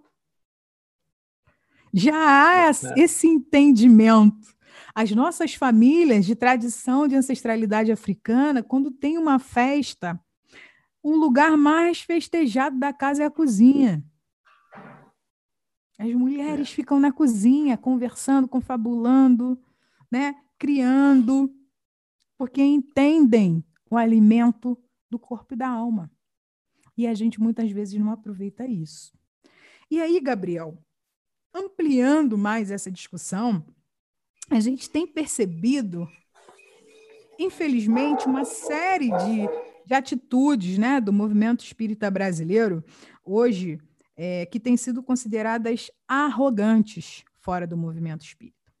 [1.92, 2.70] Já há é.
[2.96, 4.52] esse entendimento.
[4.94, 10.18] As nossas famílias de tradição de ancestralidade africana, quando tem uma festa,
[11.02, 14.02] o lugar mais festejado da casa é a cozinha.
[15.98, 16.74] As mulheres é.
[16.74, 19.58] ficam na cozinha conversando, confabulando,
[20.10, 21.54] né, criando,
[22.38, 24.78] porque entendem o alimento
[25.10, 26.10] do corpo e da alma.
[26.96, 29.12] E a gente muitas vezes não aproveita isso.
[29.90, 30.78] E aí, Gabriel,
[31.52, 33.62] ampliando mais essa discussão,
[34.48, 36.08] a gente tem percebido,
[37.38, 39.46] infelizmente, uma série de,
[39.84, 42.82] de atitudes né, do movimento espírita brasileiro,
[43.22, 43.78] hoje,
[44.16, 48.72] é, que têm sido consideradas arrogantes fora do movimento espírita.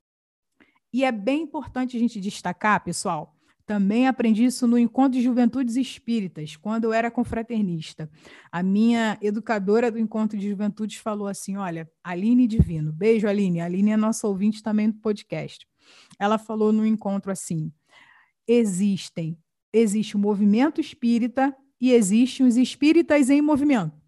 [0.90, 5.76] E é bem importante a gente destacar, pessoal, também aprendi isso no Encontro de Juventudes
[5.76, 8.10] Espíritas, quando eu era confraternista.
[8.50, 13.60] A minha educadora do Encontro de Juventudes falou assim: Olha, Aline Divino, beijo, Aline.
[13.60, 15.66] A Aline é nossa ouvinte também do podcast.
[16.18, 17.72] Ela falou no encontro assim:
[18.46, 19.38] existem,
[19.72, 24.01] existe o movimento espírita e existem os espíritas em movimento.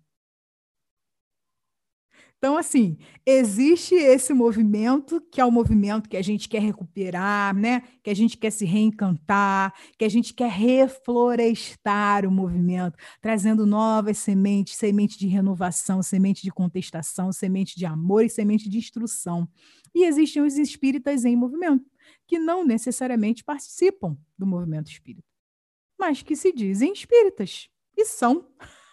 [2.44, 7.80] Então, assim, existe esse movimento, que é o movimento que a gente quer recuperar, né?
[8.02, 14.18] Que a gente quer se reencantar, que a gente quer reflorestar o movimento, trazendo novas
[14.18, 19.48] sementes, semente de renovação, semente de contestação, semente de amor e semente de instrução.
[19.94, 21.86] E existem os espíritas em movimento,
[22.28, 25.24] que não necessariamente participam do movimento espírita,
[25.98, 28.46] mas que se dizem espíritas, e são.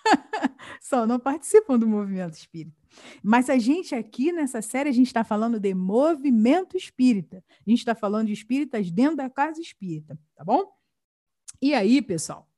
[0.81, 2.75] Só não participam do movimento espírita.
[3.23, 7.43] Mas a gente aqui nessa série, a gente está falando de movimento espírita.
[7.65, 10.71] A gente está falando de espíritas dentro da casa espírita, tá bom?
[11.61, 12.49] E aí, pessoal,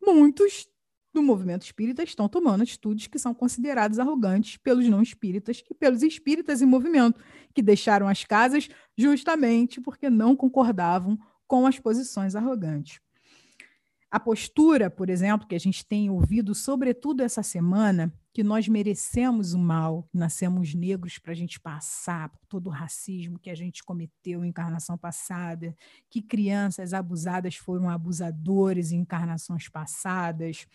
[0.00, 0.68] muitos
[1.12, 6.02] do movimento espírita estão tomando atitudes que são consideradas arrogantes pelos não espíritas e pelos
[6.02, 7.18] espíritas em movimento,
[7.54, 13.00] que deixaram as casas justamente porque não concordavam com as posições arrogantes.
[14.16, 19.52] A postura, por exemplo, que a gente tem ouvido, sobretudo essa semana, que nós merecemos
[19.52, 23.84] o mal, nascemos negros para a gente passar por todo o racismo que a gente
[23.84, 25.76] cometeu em encarnação passada,
[26.08, 30.66] que crianças abusadas foram abusadores em encarnações passadas,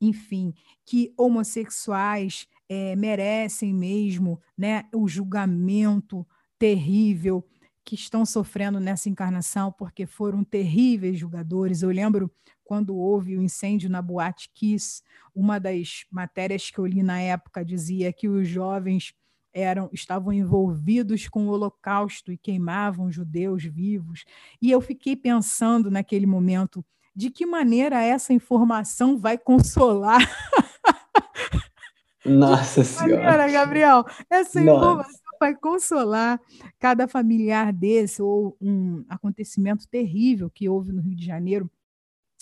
[0.00, 0.54] enfim,
[0.86, 6.24] que homossexuais é, merecem mesmo né, o julgamento
[6.60, 7.44] terrível
[7.84, 11.82] que estão sofrendo nessa encarnação porque foram terríveis julgadores.
[11.82, 12.30] Eu lembro
[12.64, 15.02] quando houve o incêndio na Boate Kiss,
[15.34, 19.12] uma das matérias que eu li na época dizia que os jovens
[19.52, 24.24] eram estavam envolvidos com o Holocausto e queimavam judeus vivos.
[24.60, 30.20] E eu fiquei pensando naquele momento de que maneira essa informação vai consolar.
[32.24, 33.22] Nossa Senhora.
[33.22, 35.36] Maneira, Gabriel, essa informação Nossa.
[35.38, 36.40] vai consolar
[36.80, 41.70] cada familiar desse ou um acontecimento terrível que houve no Rio de Janeiro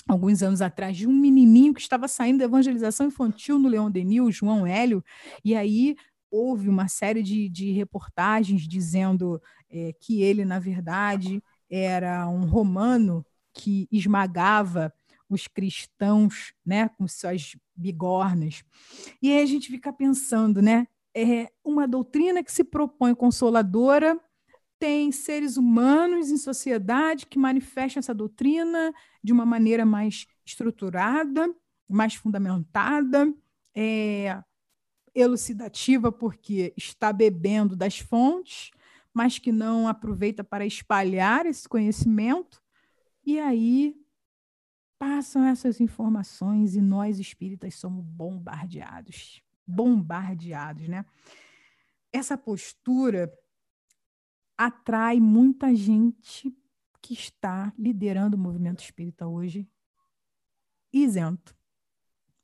[0.07, 4.31] alguns anos atrás, de um menininho que estava saindo da evangelização infantil no Leão Denil,
[4.31, 5.05] João Hélio,
[5.45, 5.97] e aí
[6.31, 13.25] houve uma série de, de reportagens dizendo é, que ele, na verdade, era um romano
[13.53, 14.93] que esmagava
[15.29, 18.63] os cristãos né, com suas bigornas.
[19.21, 20.87] E aí a gente fica pensando, né?
[21.15, 24.19] É uma doutrina que se propõe consoladora,
[24.83, 28.93] tem seres humanos em sociedade que manifestam essa doutrina
[29.23, 31.49] de uma maneira mais estruturada,
[31.89, 33.33] mais fundamentada,
[33.77, 34.43] é,
[35.15, 38.73] elucidativa, porque está bebendo das fontes,
[39.15, 42.61] mas que não aproveita para espalhar esse conhecimento,
[43.25, 43.95] e aí
[44.99, 51.05] passam essas informações e nós espíritas somos bombardeados bombardeados, né?
[52.13, 53.33] Essa postura
[54.67, 56.55] atrai muita gente
[57.01, 59.69] que está liderando o movimento espírita hoje
[60.93, 61.57] isento.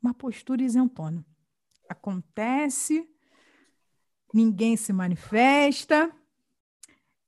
[0.03, 1.25] Uma postura isentona.
[1.89, 3.09] Acontece,
[4.33, 6.15] ninguém se manifesta,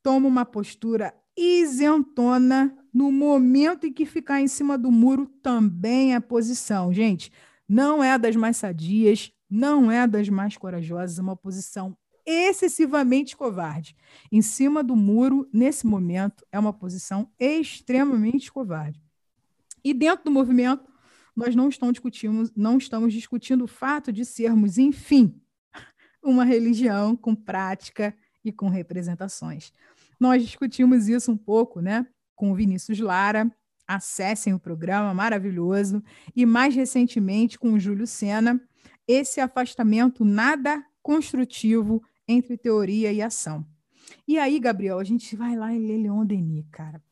[0.02, 6.20] toma uma postura isentona no momento em que ficar em cima do muro também é
[6.20, 6.92] posição.
[6.92, 7.32] Gente,
[7.68, 11.96] não é das mais sadias, não é das mais corajosas, é uma posição
[12.30, 13.96] excessivamente covarde.
[14.30, 19.02] Em cima do muro, nesse momento, é uma posição extremamente covarde.
[19.82, 20.88] E dentro do movimento,
[21.34, 25.40] nós não estamos discutindo, não estamos discutindo o fato de sermos, enfim,
[26.22, 28.14] uma religião com prática
[28.44, 29.72] e com representações.
[30.18, 33.50] Nós discutimos isso um pouco, né, com o Vinícius Lara.
[33.86, 36.00] Acessem o programa maravilhoso
[36.36, 38.60] e mais recentemente com o Júlio Sena,
[39.08, 43.66] esse afastamento nada construtivo entre teoria e ação.
[44.26, 47.02] E aí, Gabriel, a gente vai lá e lê Leon Denis, cara.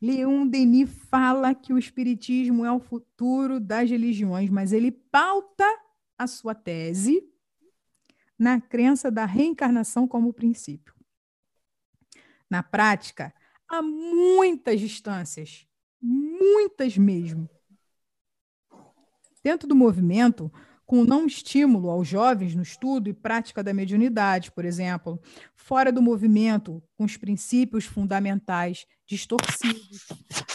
[0.00, 5.64] Leon Denis fala que o espiritismo é o futuro das religiões, mas ele pauta
[6.18, 7.26] a sua tese
[8.38, 10.94] na crença da reencarnação como princípio.
[12.48, 13.34] Na prática,
[13.66, 15.66] há muitas distâncias,
[16.00, 17.48] muitas mesmo.
[19.42, 20.52] Dentro do movimento,
[20.86, 25.20] com não estímulo aos jovens no estudo e prática da mediunidade, por exemplo,
[25.54, 30.06] fora do movimento, com os princípios fundamentais distorcidos,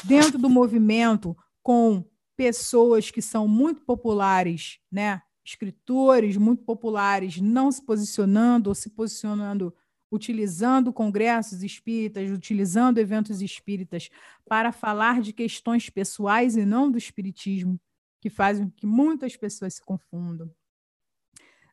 [0.05, 2.03] dentro do movimento, com
[2.35, 5.21] pessoas que são muito populares, né?
[5.43, 9.73] escritores muito populares não se posicionando ou se posicionando
[10.11, 14.09] utilizando congressos espíritas, utilizando eventos espíritas
[14.45, 17.79] para falar de questões pessoais e não do espiritismo
[18.21, 20.49] que fazem com que muitas pessoas se confundam.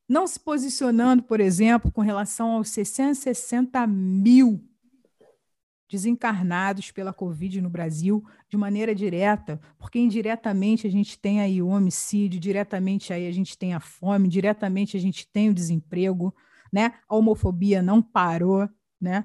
[0.08, 4.64] Não se posicionando, por exemplo, com relação aos 660 mil
[5.90, 11.68] desencarnados pela Covid no Brasil de maneira direta, porque indiretamente a gente tem aí o
[11.68, 16.34] homicídio, diretamente aí a gente tem a fome, diretamente a gente tem o desemprego,
[16.72, 16.94] né?
[17.08, 18.68] A homofobia não parou,
[19.00, 19.24] né?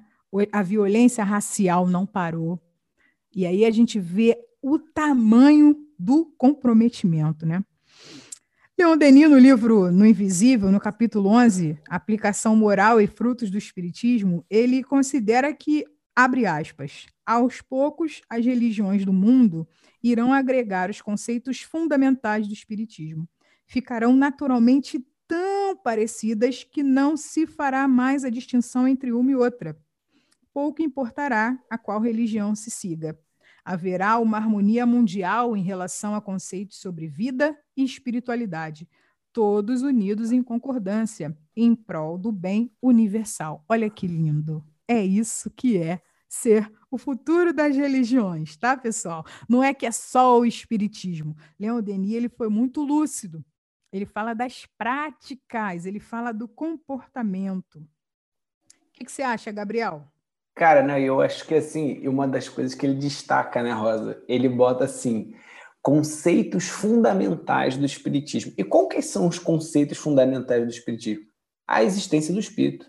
[0.52, 2.62] A violência racial não parou.
[3.34, 7.64] E aí a gente vê o tamanho do comprometimento, né?
[8.78, 14.44] Leon Denis, no livro No Invisível, no capítulo 11, Aplicação Moral e Frutos do Espiritismo,
[14.50, 19.68] ele considera que, abre aspas, aos poucos as religiões do mundo
[20.02, 23.30] irão agregar os conceitos fundamentais do Espiritismo.
[23.68, 29.78] Ficarão naturalmente tão parecidas que não se fará mais a distinção entre uma e outra.
[30.52, 33.18] Pouco importará a qual religião se siga
[33.64, 38.88] haverá uma harmonia mundial em relação a conceitos sobre vida e espiritualidade,
[39.32, 43.64] todos unidos em concordância, em prol do bem universal.
[43.68, 44.64] Olha que lindo!
[44.88, 49.26] É isso que é ser o futuro das religiões, tá, pessoal?
[49.48, 51.36] Não é que é só o espiritismo.
[51.60, 53.44] Leon Denis ele foi muito lúcido.
[53.92, 57.78] Ele fala das práticas, ele fala do comportamento.
[57.78, 57.88] O
[58.94, 60.13] que, que você acha, Gabriel?
[60.56, 64.22] Cara, não, eu acho que assim, uma das coisas que ele destaca, né, Rosa?
[64.28, 65.34] Ele bota assim,
[65.82, 68.54] conceitos fundamentais do espiritismo.
[68.58, 71.26] E quais são os conceitos fundamentais do espiritismo?
[71.68, 72.86] A existência do espírito,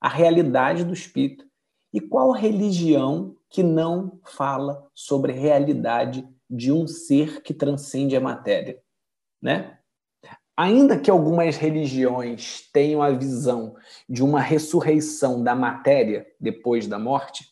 [0.00, 1.44] a realidade do espírito.
[1.92, 8.20] E qual religião que não fala sobre a realidade de um ser que transcende a
[8.20, 8.78] matéria,
[9.40, 9.77] né?
[10.60, 13.76] Ainda que algumas religiões tenham a visão
[14.08, 17.48] de uma ressurreição da matéria depois da morte,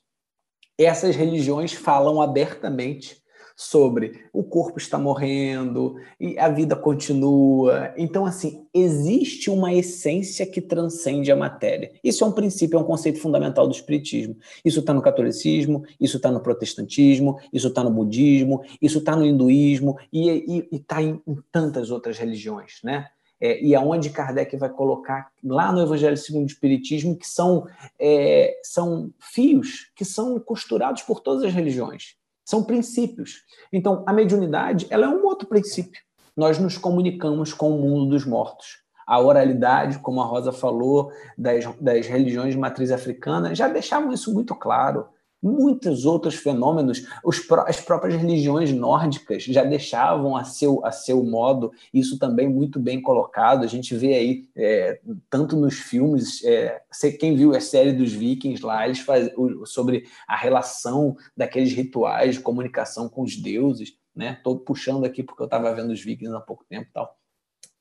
[0.77, 3.23] essas religiões falam abertamente
[3.57, 7.95] sobre o corpo está morrendo e a vida continua.
[7.97, 11.93] Então, assim, existe uma essência que transcende a matéria.
[12.05, 14.37] Isso é um princípio, é um conceito fundamental do Espiritismo.
[14.63, 19.25] Isso está no catolicismo, isso está no protestantismo, isso está no budismo, isso está no
[19.25, 23.07] hinduísmo e está em, em tantas outras religiões, né?
[23.39, 27.67] É, e aonde Kardec vai colocar lá no Evangelho segundo o Espiritismo, que são,
[27.99, 32.17] é, são fios que são costurados por todas as religiões.
[32.47, 33.43] São princípios.
[33.73, 36.01] Então, a mediunidade ela é um outro princípio.
[36.37, 38.85] Nós nos comunicamos com o mundo dos mortos.
[39.05, 44.33] A oralidade, como a Rosa falou, das, das religiões de matriz africana, já deixavam isso
[44.33, 45.09] muito claro
[45.43, 47.07] muitos outros fenômenos.
[47.25, 52.79] Os, as próprias religiões nórdicas já deixavam a seu, a seu modo isso também muito
[52.81, 53.65] bem colocado.
[53.65, 56.81] A gente vê aí, é, tanto nos filmes, é,
[57.19, 59.33] quem viu a série dos Vikings lá, eles fazem
[59.65, 63.95] sobre a relação daqueles rituais de comunicação com os deuses.
[64.17, 64.61] Estou né?
[64.65, 67.17] puxando aqui porque eu estava vendo os Vikings há pouco tempo e tal.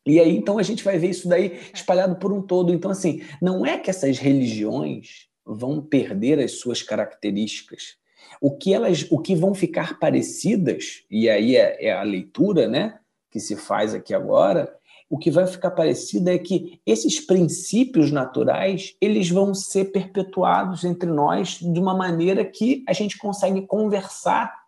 [0.07, 2.71] E aí, então, a gente vai ver isso daí espalhado por um todo.
[2.71, 7.97] Então, assim, não é que essas religiões vão perder as suas características.
[8.41, 12.99] O que elas, o que vão ficar parecidas, e aí é, é a leitura, né,
[13.29, 14.73] que se faz aqui agora,
[15.09, 21.09] o que vai ficar parecido é que esses princípios naturais eles vão ser perpetuados entre
[21.09, 24.64] nós de uma maneira que a gente consegue conversar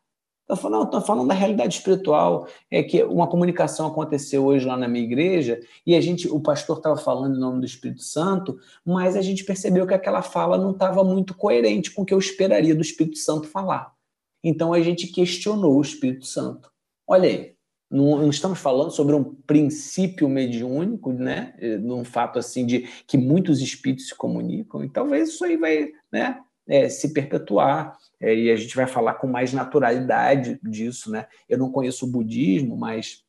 [0.49, 2.47] Estou falando, tô falando da realidade espiritual.
[2.71, 6.77] É que uma comunicação aconteceu hoje lá na minha igreja e a gente, o pastor
[6.77, 10.71] estava falando em nome do Espírito Santo, mas a gente percebeu que aquela fala não
[10.71, 13.93] estava muito coerente com o que eu esperaria do Espírito Santo falar.
[14.41, 16.71] Então a gente questionou o Espírito Santo.
[17.05, 17.53] Olha aí,
[17.91, 21.55] não, não, estamos falando sobre um princípio mediúnico, né?
[21.81, 24.81] Num fato assim de que muitos espíritos se comunicam.
[24.81, 26.39] E talvez isso aí vai, né?
[26.67, 31.27] É, se perpetuar é, e a gente vai falar com mais naturalidade disso, né?
[31.47, 33.23] Eu não conheço o budismo, mas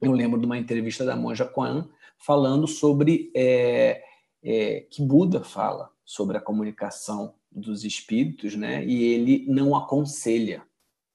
[0.00, 4.02] eu lembro de uma entrevista da monja Kuan falando sobre é,
[4.42, 8.84] é, que Buda fala sobre a comunicação dos espíritos, né?
[8.84, 10.62] E ele não aconselha,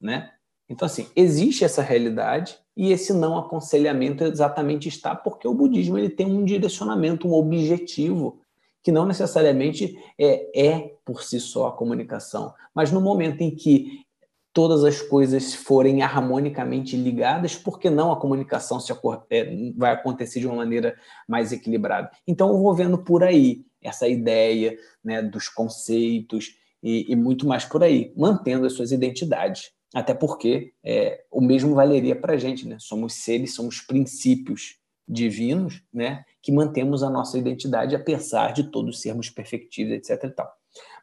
[0.00, 0.32] né?
[0.68, 6.10] Então assim existe essa realidade e esse não aconselhamento exatamente está porque o budismo ele
[6.10, 8.40] tem um direcionamento, um objetivo
[8.82, 14.04] que não necessariamente é, é por si só a comunicação, mas no momento em que
[14.52, 18.92] todas as coisas forem harmonicamente ligadas, por que não a comunicação se,
[19.30, 20.94] é, vai acontecer de uma maneira
[21.26, 22.10] mais equilibrada?
[22.26, 27.64] Então, eu vou vendo por aí essa ideia né, dos conceitos e, e muito mais
[27.64, 29.70] por aí, mantendo as suas identidades.
[29.94, 32.76] Até porque é, o mesmo valeria para a gente, né?
[32.78, 34.76] Somos seres, somos princípios
[35.08, 36.22] divinos, né?
[36.42, 40.24] que mantemos a nossa identidade apesar de todos sermos perfectíveis, etc.
[40.24, 40.57] E tal.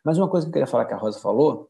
[0.06, 1.70] Mas uma coisa que eu queria falar que a Rosa falou,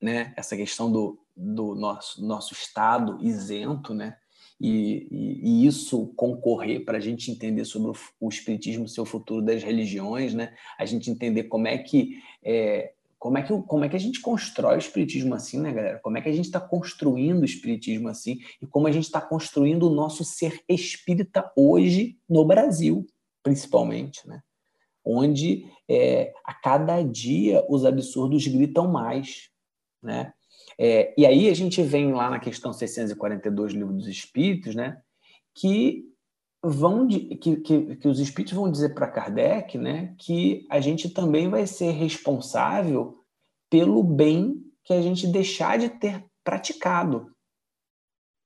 [0.00, 4.16] né, essa questão do, do nosso, nosso estado isento, né,
[4.58, 9.42] e, e, e isso concorrer para a gente entender sobre o, o espiritismo, seu futuro
[9.42, 13.88] das religiões, né, a gente entender como é que é, Como é, que, como é
[13.90, 15.98] que a gente constrói o espiritismo assim, né, galera?
[15.98, 19.20] Como é que a gente está construindo o espiritismo assim e como a gente está
[19.20, 23.06] construindo o nosso ser espírita hoje no Brasil,
[23.42, 24.40] principalmente, né?
[25.12, 29.48] Onde é, a cada dia os absurdos gritam mais,
[30.02, 30.32] né?
[30.78, 35.00] É, e aí a gente vem lá na questão 642 do Livro dos Espíritos, né?
[35.54, 36.10] Que
[36.62, 41.48] vão que, que, que os espíritos vão dizer para Kardec né, que a gente também
[41.48, 43.24] vai ser responsável
[43.70, 47.34] pelo bem que a gente deixar de ter praticado.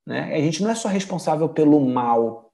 [0.06, 0.34] Né?
[0.34, 2.52] A gente não é só responsável pelo mal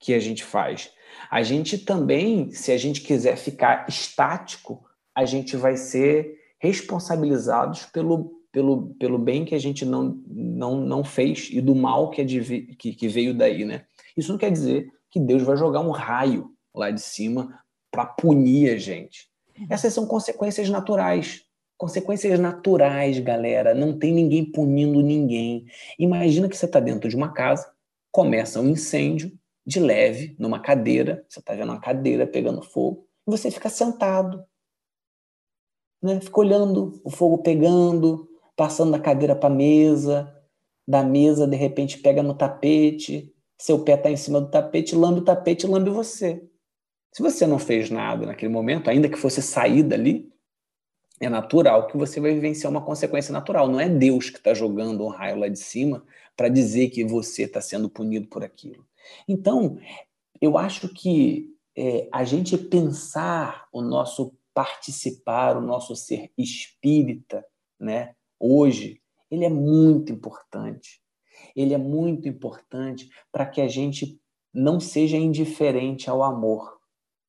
[0.00, 0.92] que a gente faz.
[1.30, 4.84] A gente também, se a gente quiser ficar estático,
[5.14, 11.04] a gente vai ser responsabilizados pelo, pelo, pelo bem que a gente não, não, não
[11.04, 13.84] fez e do mal que, é de, que, que veio daí, né?
[14.16, 17.58] Isso não quer dizer que Deus vai jogar um raio lá de cima
[17.90, 19.28] para punir a gente.
[19.68, 21.42] Essas são consequências naturais.
[21.76, 23.74] Consequências naturais, galera.
[23.74, 25.66] Não tem ninguém punindo ninguém.
[25.98, 27.70] Imagina que você está dentro de uma casa,
[28.10, 29.32] começa um incêndio
[29.66, 31.24] de leve numa cadeira.
[31.28, 34.44] Você está vendo uma cadeira pegando fogo e você fica sentado,
[36.02, 36.20] né?
[36.20, 40.34] Fica olhando o fogo pegando, passando da cadeira para a mesa,
[40.86, 45.20] da mesa de repente pega no tapete, seu pé está em cima do tapete, lambe
[45.20, 46.42] o tapete, lambe você.
[47.12, 50.32] Se você não fez nada naquele momento, ainda que fosse sair dali,
[51.20, 53.68] é natural que você vai vivenciar uma consequência natural.
[53.68, 56.04] Não é Deus que está jogando um raio lá de cima
[56.36, 58.84] para dizer que você está sendo punido por aquilo.
[59.28, 59.78] Então,
[60.40, 67.44] eu acho que é, a gente pensar o nosso participar, o nosso ser espírita,
[67.80, 69.00] né, hoje,
[69.30, 71.00] ele é muito importante.
[71.56, 74.20] Ele é muito importante para que a gente
[74.52, 76.78] não seja indiferente ao amor,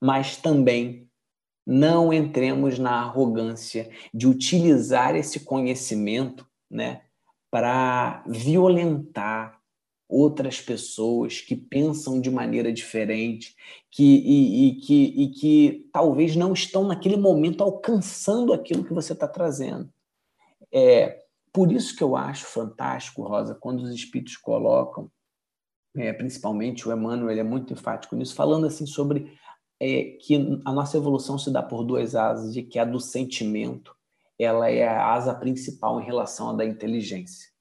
[0.02, 1.10] mas também
[1.66, 7.04] não entremos na arrogância de utilizar esse conhecimento, né,
[7.50, 9.62] para violentar
[10.14, 13.56] outras pessoas que pensam de maneira diferente,
[13.90, 19.14] que e, e, que e que talvez não estão naquele momento alcançando aquilo que você
[19.14, 19.90] está trazendo.
[20.72, 25.10] É, por isso que eu acho fantástico, Rosa, quando os espíritos colocam,
[25.96, 29.36] é, principalmente o Emmanuel, é muito enfático nisso, falando assim sobre
[29.80, 33.96] é, que a nossa evolução se dá por duas asas, de que a do sentimento
[34.38, 37.53] ela é a asa principal em relação à da inteligência.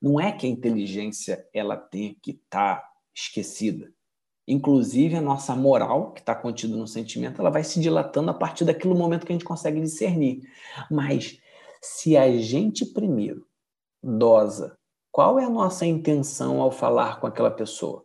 [0.00, 3.92] Não é que a inteligência ela tem que estar tá esquecida.
[4.48, 8.64] Inclusive a nossa moral, que está contida no sentimento, ela vai se dilatando a partir
[8.64, 10.42] daquele momento que a gente consegue discernir.
[10.90, 11.38] Mas
[11.80, 13.46] se a gente primeiro
[14.02, 14.78] dosa
[15.12, 18.04] qual é a nossa intenção ao falar com aquela pessoa?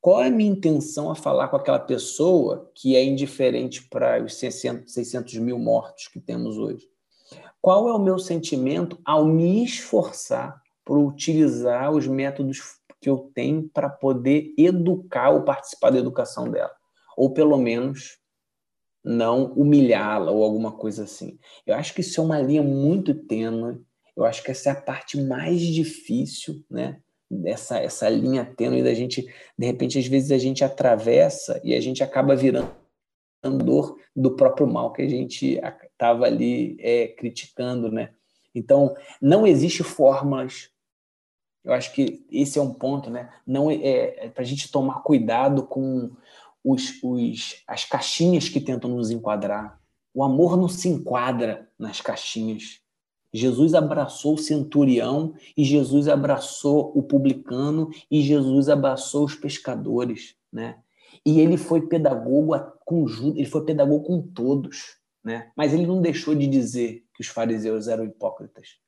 [0.00, 4.36] Qual é a minha intenção a falar com aquela pessoa que é indiferente para os
[4.36, 6.88] 600, 600 mil mortos que temos hoje?
[7.60, 13.68] Qual é o meu sentimento ao me esforçar por utilizar os métodos que eu tenho
[13.68, 16.72] para poder educar ou participar da educação dela?
[17.14, 18.16] Ou pelo menos
[19.04, 21.38] não humilhá-la ou alguma coisa assim.
[21.66, 23.82] Eu acho que isso é uma linha muito tênue.
[24.16, 27.02] Eu acho que essa é a parte mais difícil, né?
[27.44, 31.80] Essa, essa linha tênue da gente, de repente, às vezes a gente atravessa e a
[31.82, 32.72] gente acaba virando
[33.62, 35.60] dor do próprio mal que a gente
[35.92, 38.14] estava ali é, criticando, né?
[38.54, 40.70] Então, não existe fórmulas.
[41.64, 43.30] Eu acho que esse é um ponto, né?
[43.46, 46.10] Não é, é para a gente tomar cuidado com
[46.64, 49.80] os, os, as caixinhas que tentam nos enquadrar.
[50.14, 52.80] O amor não se enquadra nas caixinhas.
[53.32, 60.78] Jesus abraçou o centurião e Jesus abraçou o publicano e Jesus abraçou os pescadores, né?
[61.24, 62.54] E ele foi pedagogo
[62.84, 63.06] com
[63.36, 65.52] ele foi pedagogo com todos, né?
[65.54, 68.78] Mas ele não deixou de dizer que os fariseus eram hipócritas.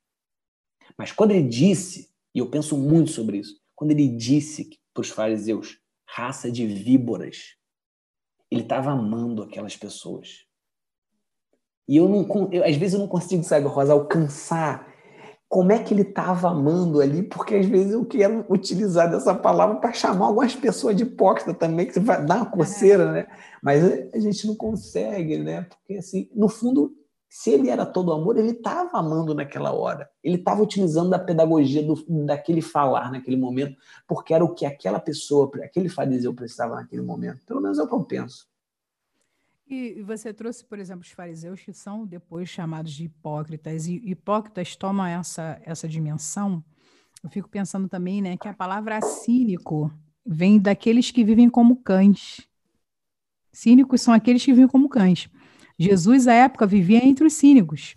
[0.97, 5.09] Mas quando ele disse, e eu penso muito sobre isso, quando ele disse para os
[5.09, 7.55] fariseus, raça de víboras,
[8.49, 10.45] ele estava amando aquelas pessoas.
[11.87, 14.91] E eu não, eu, às vezes eu não consigo, sabe, Rosa, alcançar
[15.47, 19.75] como é que ele estava amando ali, porque às vezes eu quero utilizar dessa palavra
[19.77, 23.27] para chamar algumas pessoas de hipócrita também, que vai dar uma coceira, né?
[23.61, 25.63] Mas a gente não consegue, né?
[25.63, 26.93] Porque, assim, no fundo,
[27.33, 30.11] se ele era todo amor, ele estava amando naquela hora.
[30.21, 34.99] Ele estava utilizando a pedagogia do, daquele falar naquele momento, porque era o que aquela
[34.99, 37.45] pessoa, aquele fariseu precisava naquele momento.
[37.45, 38.49] Pelo menos é o que eu penso.
[39.65, 44.75] E você trouxe, por exemplo, os fariseus que são depois chamados de hipócritas, e hipócritas
[44.75, 46.61] tomam essa, essa dimensão.
[47.23, 49.89] Eu fico pensando também né, que a palavra cínico
[50.25, 52.45] vem daqueles que vivem como cães.
[53.53, 55.29] Cínicos são aqueles que vivem como cães.
[55.81, 57.95] Jesus, à época, vivia entre os cínicos.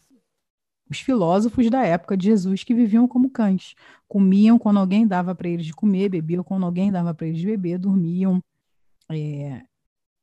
[0.91, 3.74] os filósofos da época de Jesus que viviam como cães.
[4.07, 7.47] Comiam quando alguém dava para eles de comer, bebiam quando alguém dava para eles de
[7.47, 8.43] beber, dormiam
[9.11, 9.62] é,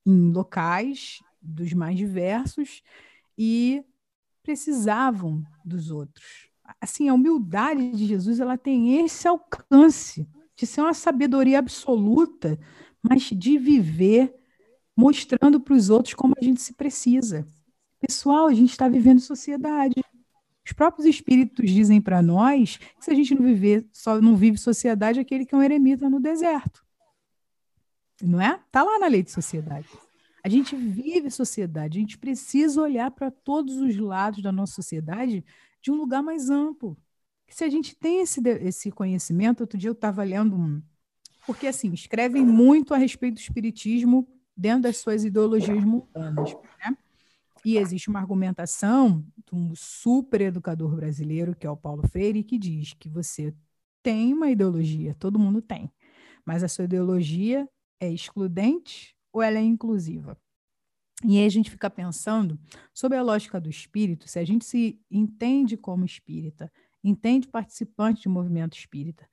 [0.06, 2.82] em locais dos mais diversos
[3.38, 3.84] e
[4.44, 6.50] precisavam dos outros.
[6.80, 12.60] Assim, a humildade de Jesus ela tem esse alcance de ser uma sabedoria absoluta,
[13.02, 14.41] mas de viver
[14.96, 17.46] mostrando para os outros como a gente se precisa.
[18.00, 19.96] Pessoal, a gente está vivendo sociedade.
[20.66, 24.58] Os próprios espíritos dizem para nós que se a gente não viver, só não vive
[24.58, 26.86] sociedade, é aquele que é um eremita no deserto.
[28.22, 28.60] Não é?
[28.66, 29.88] Está lá na lei de sociedade.
[30.44, 35.44] A gente vive sociedade, a gente precisa olhar para todos os lados da nossa sociedade
[35.82, 36.98] de um lugar mais amplo.
[37.48, 40.82] Se a gente tem esse, esse conhecimento, outro dia eu estava lendo um.
[41.46, 46.54] Porque, assim, escrevem muito a respeito do espiritismo dentro das suas ideologias mundanas.
[46.54, 46.98] Né?
[47.64, 52.58] E existe uma argumentação de um super educador brasileiro, que é o Paulo Freire, que
[52.58, 53.54] diz que você
[54.02, 55.92] tem uma ideologia, todo mundo tem,
[56.46, 60.38] mas a sua ideologia é excludente ou ela é inclusiva?
[61.24, 62.60] E aí a gente fica pensando
[62.92, 66.72] sobre a lógica do espírito, se a gente se entende como espírita,
[67.04, 69.30] entende participante de movimento espírita,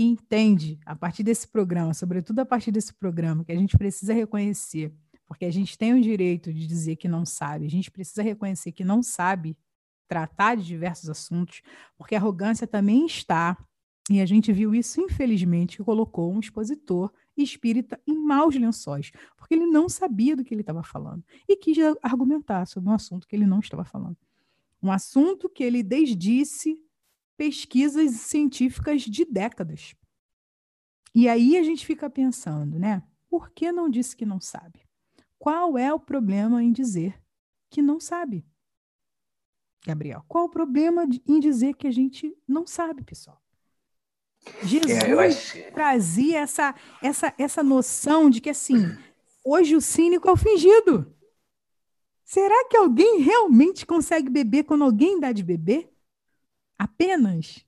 [0.00, 4.14] e entende, a partir desse programa, sobretudo a partir desse programa, que a gente precisa
[4.14, 4.94] reconhecer
[5.26, 8.72] porque a gente tem o direito de dizer que não sabe, a gente precisa reconhecer
[8.72, 9.56] que não sabe
[10.08, 11.62] tratar de diversos assuntos,
[11.96, 13.56] porque a arrogância também está,
[14.10, 19.54] e a gente viu isso, infelizmente, que colocou um expositor espírita em maus lençóis, porque
[19.54, 23.36] ele não sabia do que ele estava falando e quis argumentar sobre um assunto que
[23.36, 24.16] ele não estava falando.
[24.82, 26.76] Um assunto que ele desdisse
[27.40, 29.94] pesquisas científicas de décadas.
[31.14, 33.02] E aí a gente fica pensando, né?
[33.30, 34.86] Por que não disse que não sabe?
[35.38, 37.18] Qual é o problema em dizer
[37.70, 38.44] que não sabe?
[39.86, 43.42] Gabriel, qual o problema em dizer que a gente não sabe, pessoal?
[44.62, 48.94] Jesus é, trazia essa, essa, essa noção de que, assim,
[49.42, 51.16] hoje o cínico é o fingido.
[52.22, 55.90] Será que alguém realmente consegue beber quando alguém dá de beber?
[56.80, 57.62] Apenas?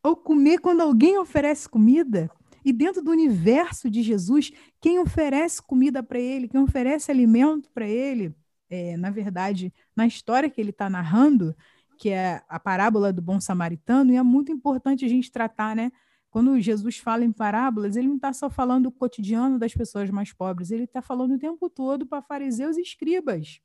[0.00, 2.30] Ou comer quando alguém oferece comida?
[2.64, 7.88] E dentro do universo de Jesus, quem oferece comida para ele, quem oferece alimento para
[7.88, 8.32] ele,
[8.70, 11.52] é, na verdade, na história que ele está narrando,
[11.98, 15.90] que é a parábola do bom samaritano, e é muito importante a gente tratar, né?
[16.30, 20.32] Quando Jesus fala em parábolas, ele não está só falando do cotidiano das pessoas mais
[20.32, 23.60] pobres, ele está falando o tempo todo para fariseus e escribas.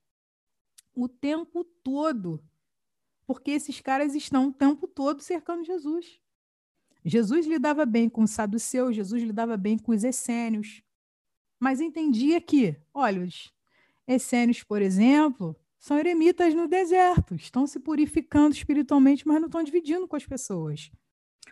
[0.95, 2.43] O tempo todo.
[3.32, 6.19] Porque esses caras estão o tempo todo cercando Jesus.
[7.05, 10.84] Jesus lidava bem com os saduceus, Jesus lidava bem com os essênios,
[11.57, 13.49] mas entendia que, olha, os
[14.05, 20.09] essênios, por exemplo, são eremitas no deserto, estão se purificando espiritualmente, mas não estão dividindo
[20.09, 20.91] com as pessoas.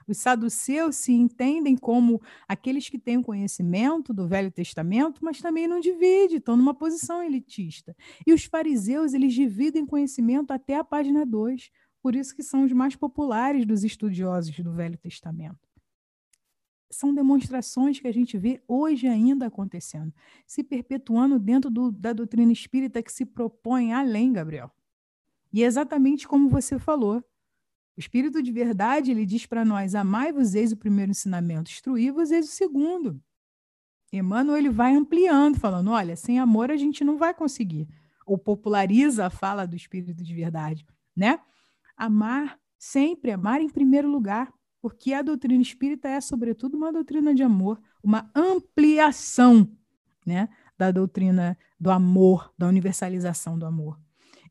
[0.07, 5.67] Os saduceus se entendem como aqueles que têm o conhecimento do Velho Testamento, mas também
[5.67, 7.95] não dividem, estão numa posição elitista.
[8.25, 11.69] E os fariseus, eles dividem conhecimento até a página 2.
[12.01, 15.67] Por isso que são os mais populares dos estudiosos do Velho Testamento.
[16.91, 20.11] São demonstrações que a gente vê hoje ainda acontecendo,
[20.47, 24.71] se perpetuando dentro do, da doutrina espírita que se propõe além, Gabriel.
[25.51, 27.23] E é exatamente como você falou.
[27.99, 32.47] O Espírito de verdade, ele diz para nós, amai-vos, eis o primeiro ensinamento, instruí-vos, eis
[32.47, 33.21] o segundo.
[34.09, 37.89] Emmanuel, ele vai ampliando, falando, olha, sem amor a gente não vai conseguir.
[38.25, 41.41] Ou populariza a fala do Espírito de verdade, né?
[41.97, 44.49] amar, sempre amar em primeiro lugar,
[44.81, 49.69] porque a doutrina espírita é, sobretudo, uma doutrina de amor, uma ampliação
[50.25, 50.47] né,
[50.77, 53.99] da doutrina do amor, da universalização do amor.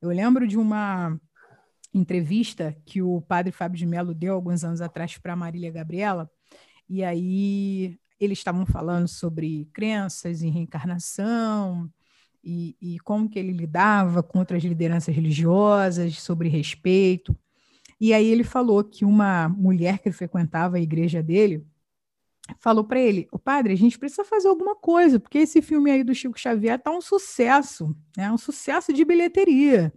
[0.03, 1.19] Eu lembro de uma
[1.93, 6.31] entrevista que o padre Fábio de Mello deu alguns anos atrás para Marília Gabriela,
[6.89, 11.91] e aí eles estavam falando sobre crenças em reencarnação,
[12.43, 17.37] e, e como que ele lidava com outras lideranças religiosas, sobre respeito.
[18.01, 21.67] E aí ele falou que uma mulher que frequentava a igreja dele
[22.59, 26.05] falou para ele: "O padre, a gente precisa fazer alguma coisa, porque esse filme aí
[26.05, 28.31] do Chico Xavier tá um sucesso, né?
[28.33, 29.93] Um sucesso de bilheteria.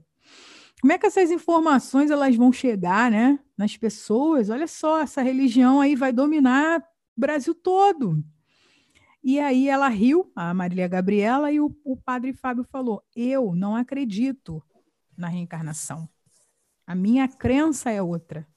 [0.82, 4.50] Como é que essas informações elas vão chegar, né, nas pessoas?
[4.50, 6.82] Olha só, essa religião aí vai dominar
[7.16, 8.24] o Brasil todo.
[9.24, 13.76] E aí ela riu, a Marília Gabriela, e o, o padre Fábio falou: Eu não
[13.76, 14.64] acredito
[15.16, 16.10] na reencarnação.
[16.88, 18.48] A minha crença é outra.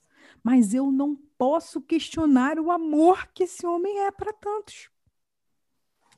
[0.43, 4.89] Mas eu não posso questionar o amor que esse homem é para tantos.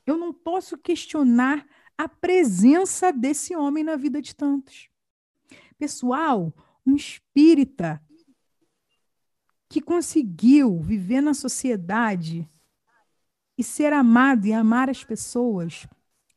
[0.06, 1.66] Eu não posso questionar
[1.98, 4.88] a presença desse homem na vida de tantos.
[5.78, 6.52] Pessoal,
[6.84, 8.02] um espírita
[9.68, 12.48] que conseguiu viver na sociedade
[13.56, 15.86] e ser amado e amar as pessoas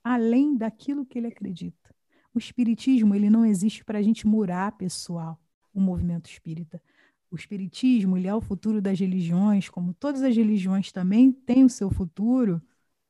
[0.03, 1.93] além daquilo que ele acredita.
[2.33, 5.39] O espiritismo ele não existe para a gente murar pessoal,
[5.73, 6.81] o movimento espírita.
[7.29, 11.69] O espiritismo ele é o futuro das religiões, como todas as religiões também têm o
[11.69, 12.61] seu futuro,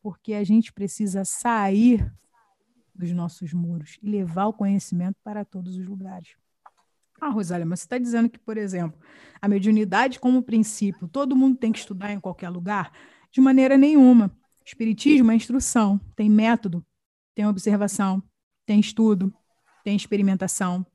[0.02, 2.12] porque a gente precisa sair
[3.02, 6.36] dos nossos muros e levar o conhecimento para todos os lugares.
[7.20, 9.00] Ah, Rosália, mas você está dizendo que, por exemplo,
[9.42, 12.92] a mediunidade como princípio, todo mundo tem que estudar em qualquer lugar?
[13.32, 14.32] De maneira nenhuma.
[14.66, 16.86] Espiritismo é instrução, tem método,
[17.36, 18.24] tem observação,
[18.66, 19.34] tem estudo,
[19.84, 20.86] tem experimentação.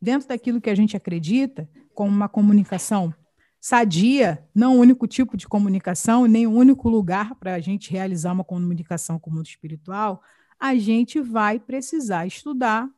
[0.00, 3.14] Dentro daquilo que a gente acredita, como uma comunicação
[3.60, 8.32] sadia, não o único tipo de comunicação, nem o único lugar para a gente realizar
[8.32, 10.22] uma comunicação com o mundo espiritual,
[10.64, 12.90] a gente vai precisar estudar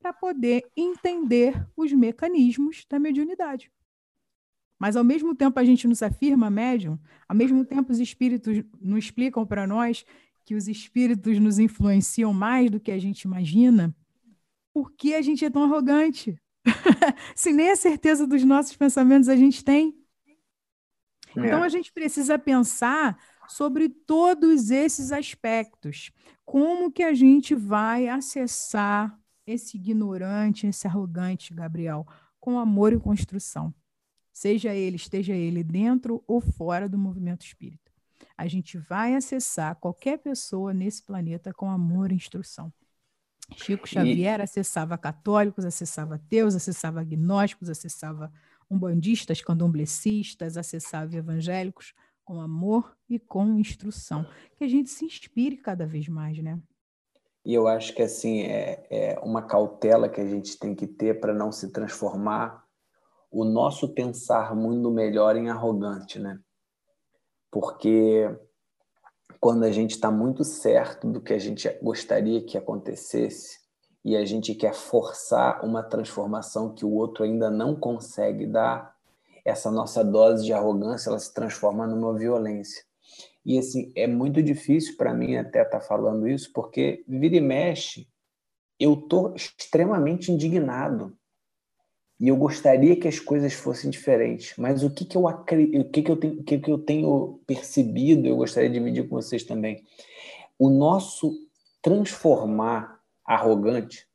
[0.00, 3.70] para poder entender os mecanismos da mediunidade.
[4.78, 9.04] Mas, ao mesmo tempo, a gente nos afirma médium, ao mesmo tempo, os espíritos nos
[9.04, 10.06] explicam para nós
[10.42, 13.94] que os espíritos nos influenciam mais do que a gente imagina.
[14.72, 16.40] Por que a gente é tão arrogante?
[17.36, 19.94] Se nem a certeza dos nossos pensamentos a gente tem.
[21.36, 21.46] É.
[21.46, 26.10] Então, a gente precisa pensar sobre todos esses aspectos.
[26.44, 32.06] Como que a gente vai acessar esse ignorante, esse arrogante, Gabriel,
[32.38, 33.74] com amor e construção?
[34.32, 37.90] Seja ele, esteja ele dentro ou fora do movimento espírita.
[38.36, 42.72] A gente vai acessar qualquer pessoa nesse planeta com amor e instrução.
[43.56, 44.42] Chico Xavier e...
[44.42, 48.32] acessava católicos, acessava ateus, acessava agnósticos, acessava
[48.70, 51.92] umbandistas, candomblecistas, acessava evangélicos,
[52.30, 54.24] com amor e com instrução.
[54.56, 56.62] Que a gente se inspire cada vez mais, né?
[57.44, 61.18] E eu acho que assim é, é uma cautela que a gente tem que ter
[61.18, 62.64] para não se transformar
[63.32, 66.38] o nosso pensar muito melhor em arrogante, né?
[67.50, 68.30] Porque
[69.40, 73.58] quando a gente está muito certo do que a gente gostaria que acontecesse
[74.04, 78.94] e a gente quer forçar uma transformação que o outro ainda não consegue dar,
[79.44, 82.84] essa nossa dose de arrogância ela se transforma numa violência.
[83.44, 87.40] E assim, é muito difícil para mim até estar tá falando isso, porque vira e
[87.40, 88.08] mexe,
[88.78, 91.16] eu tô extremamente indignado.
[92.18, 96.02] E eu gostaria que as coisas fossem diferentes, mas o que que eu o que
[96.02, 99.42] que eu tenho, o que que eu tenho percebido, eu gostaria de dividir com vocês
[99.44, 99.82] também.
[100.58, 101.32] O nosso
[101.80, 104.06] transformar arrogante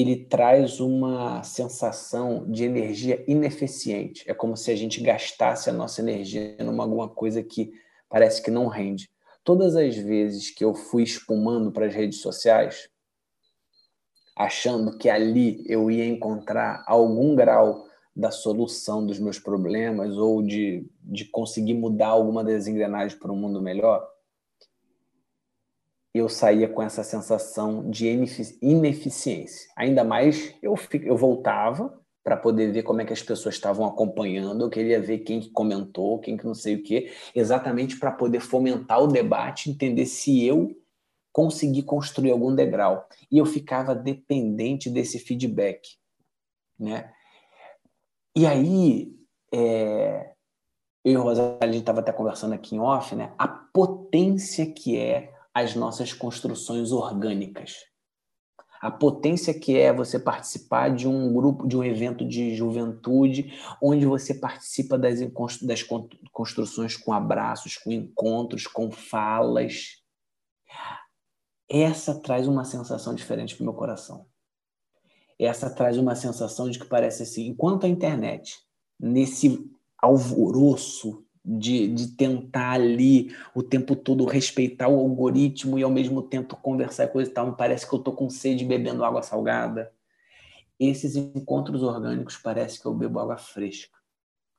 [0.00, 4.24] ele traz uma sensação de energia ineficiente.
[4.28, 7.72] É como se a gente gastasse a nossa energia numa alguma coisa que
[8.08, 9.10] parece que não rende.
[9.44, 12.88] Todas as vezes que eu fui espumando para as redes sociais,
[14.36, 20.86] achando que ali eu ia encontrar algum grau da solução dos meus problemas ou de,
[21.02, 24.06] de conseguir mudar alguma das engrenagens para um mundo melhor,
[26.18, 28.06] eu saía com essa sensação de
[28.62, 29.70] ineficiência.
[29.76, 34.64] Ainda mais eu, eu voltava para poder ver como é que as pessoas estavam acompanhando,
[34.64, 38.40] eu queria ver quem que comentou, quem que não sei o quê, exatamente para poder
[38.40, 40.76] fomentar o debate, entender se eu
[41.32, 43.06] consegui construir algum degrau.
[43.30, 45.86] E eu ficava dependente desse feedback,
[46.76, 47.12] né?
[48.34, 49.14] E aí,
[49.54, 50.32] é,
[51.04, 53.32] eu e Rosália, a gente estava até conversando aqui em off, né?
[53.38, 57.76] A potência que é as nossas construções orgânicas.
[58.78, 64.04] A potência que é você participar de um grupo, de um evento de juventude, onde
[64.04, 65.18] você participa das,
[65.62, 65.82] das
[66.30, 70.02] construções com abraços, com encontros, com falas.
[71.66, 74.26] Essa traz uma sensação diferente para o meu coração.
[75.38, 78.58] Essa traz uma sensação de que parece assim, enquanto a internet,
[79.00, 86.20] nesse alvoroço de, de tentar ali o tempo todo respeitar o algoritmo e ao mesmo
[86.20, 87.54] tempo conversar coisa e tal.
[87.54, 89.92] Parece que eu tô com sede bebendo água salgada.
[90.78, 93.96] Esses encontros orgânicos parece que eu bebo água fresca.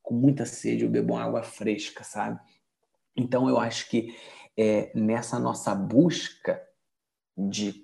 [0.01, 2.39] Com muita sede eu bebo água fresca, sabe?
[3.15, 4.15] Então eu acho que
[4.55, 6.61] é, nessa nossa busca
[7.37, 7.83] de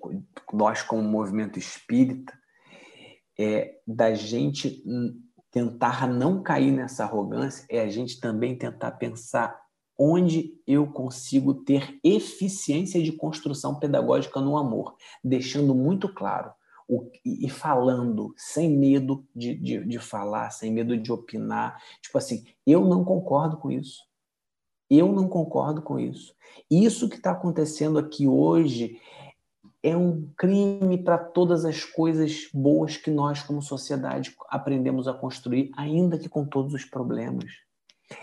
[0.52, 2.32] nós como movimento espírita,
[3.38, 4.82] é, da gente
[5.54, 9.56] tentar não cair nessa arrogância é a gente também tentar pensar
[9.96, 16.50] onde eu consigo ter eficiência de construção pedagógica no amor, deixando muito claro
[16.88, 21.80] o, e falando sem medo de, de, de falar, sem medo de opinar.
[22.02, 24.02] Tipo assim, eu não concordo com isso.
[24.90, 26.34] Eu não concordo com isso.
[26.68, 29.00] Isso que está acontecendo aqui hoje
[29.84, 35.70] é um crime para todas as coisas boas que nós, como sociedade, aprendemos a construir,
[35.76, 37.52] ainda que com todos os problemas.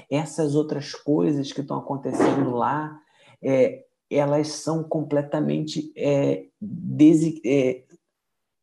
[0.10, 3.00] Essas outras coisas que estão acontecendo lá,
[3.44, 6.48] é, elas são completamente é,
[7.46, 7.84] é,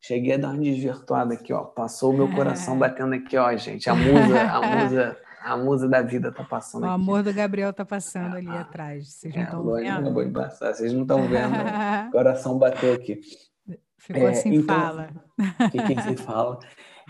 [0.01, 1.64] Cheguei a dar uma desvirtuada aqui, ó.
[1.64, 3.88] Passou o meu coração batendo aqui, ó, gente.
[3.88, 6.93] A musa, a musa, a musa da vida tá passando o aqui.
[6.93, 9.09] O amor do Gabriel tá passando ali ah, atrás.
[9.09, 10.01] Vocês não estão é, vendo?
[10.01, 10.74] Acabou de passar.
[10.74, 11.55] Vocês não estão vendo.
[12.09, 13.20] o coração bateu aqui.
[13.99, 15.11] Ficou é, assim, então, fala.
[15.70, 16.59] Fiquem sem fala.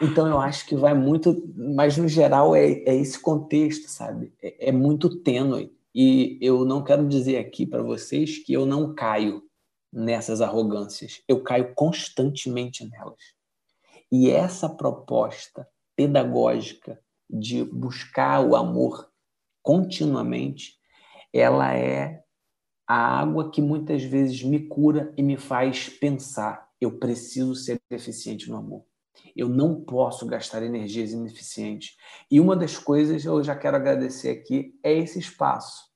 [0.00, 1.42] Então, eu acho que vai muito...
[1.56, 4.32] Mas, no geral, é, é esse contexto, sabe?
[4.42, 5.72] É, é muito tênue.
[5.94, 9.42] E eu não quero dizer aqui para vocês que eu não caio
[9.92, 11.22] nessas arrogâncias.
[11.26, 13.38] Eu caio constantemente nelas.
[14.10, 15.66] E essa proposta
[15.96, 16.98] pedagógica
[17.28, 19.08] de buscar o amor
[19.62, 20.78] continuamente,
[21.32, 22.22] ela é
[22.86, 28.48] a água que muitas vezes me cura e me faz pensar: eu preciso ser eficiente
[28.48, 28.84] no amor.
[29.36, 31.96] Eu não posso gastar energias ineficientes.
[32.30, 35.87] E uma das coisas eu já quero agradecer aqui é esse espaço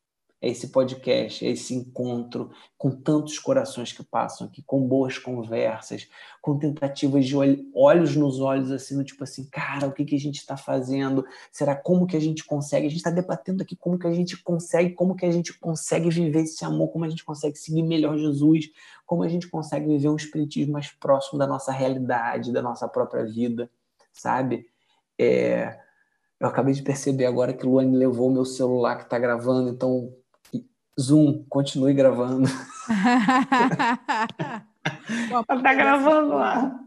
[0.43, 6.09] é esse podcast, é esse encontro com tantos corações que passam aqui, com boas conversas,
[6.41, 7.37] com tentativas de
[7.73, 11.25] olhos nos olhos, assim, no tipo assim, cara, o que, que a gente está fazendo?
[11.53, 12.89] Será como que a gente consegue?
[12.89, 16.11] A gente está debatendo aqui como que a gente consegue, como que a gente consegue
[16.11, 18.69] viver esse amor, como a gente consegue seguir melhor Jesus,
[19.07, 23.25] como a gente consegue viver um espiritismo mais próximo da nossa realidade, da nossa própria
[23.25, 23.71] vida,
[24.13, 24.67] sabe?
[25.17, 25.79] É...
[26.41, 30.13] Eu acabei de perceber agora que o Luane levou meu celular que está gravando, então
[31.01, 32.49] Zoom, continue gravando.
[35.31, 36.79] Ela tá gravando lá.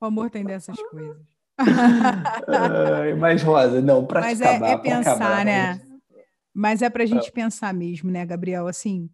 [0.00, 1.16] O amor tem dessas coisas.
[1.60, 5.80] uh, mas, Rosa, não, para Mas acabar, é, é pensar, acabar, né?
[6.54, 8.66] Mas é para a gente pensar mesmo, né, Gabriel?
[8.66, 9.08] Assim,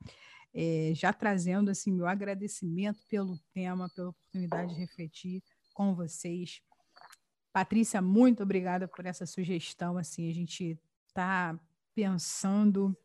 [0.55, 5.43] é, já trazendo assim meu agradecimento pelo tema, pela oportunidade de refletir
[5.75, 6.61] com vocês.
[7.53, 9.99] Patrícia, muito obrigada por essa sugestão.
[9.99, 10.79] Assim, a gente
[11.09, 11.59] está
[11.95, 12.97] pensando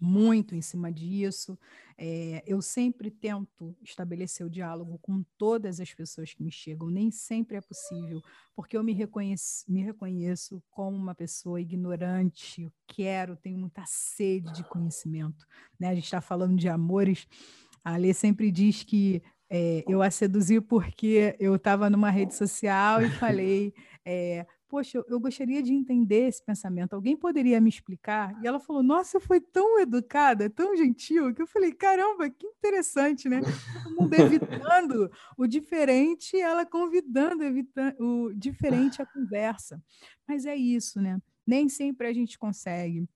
[0.00, 1.58] muito em cima disso.
[1.96, 7.10] É, eu sempre tento estabelecer o diálogo com todas as pessoas que me chegam, nem
[7.10, 8.22] sempre é possível,
[8.54, 14.52] porque eu me reconheço, me reconheço como uma pessoa ignorante, eu quero, tenho muita sede
[14.52, 15.46] de conhecimento.
[15.78, 15.88] Né?
[15.88, 17.26] A gente está falando de amores,
[17.84, 23.02] a Alê sempre diz que é, eu a seduzi porque eu estava numa rede social
[23.02, 23.74] e falei.
[24.04, 28.40] É, poxa, eu, gostaria de entender esse pensamento, alguém poderia me explicar?
[28.40, 33.28] E ela falou, nossa, foi tão educada, tão gentil, que eu falei, caramba, que interessante,
[33.28, 33.40] né?
[33.82, 39.82] Todo mundo evitando o diferente, ela convidando evitando o diferente à conversa.
[40.26, 41.20] Mas é isso, né?
[41.44, 43.08] Nem sempre a gente consegue.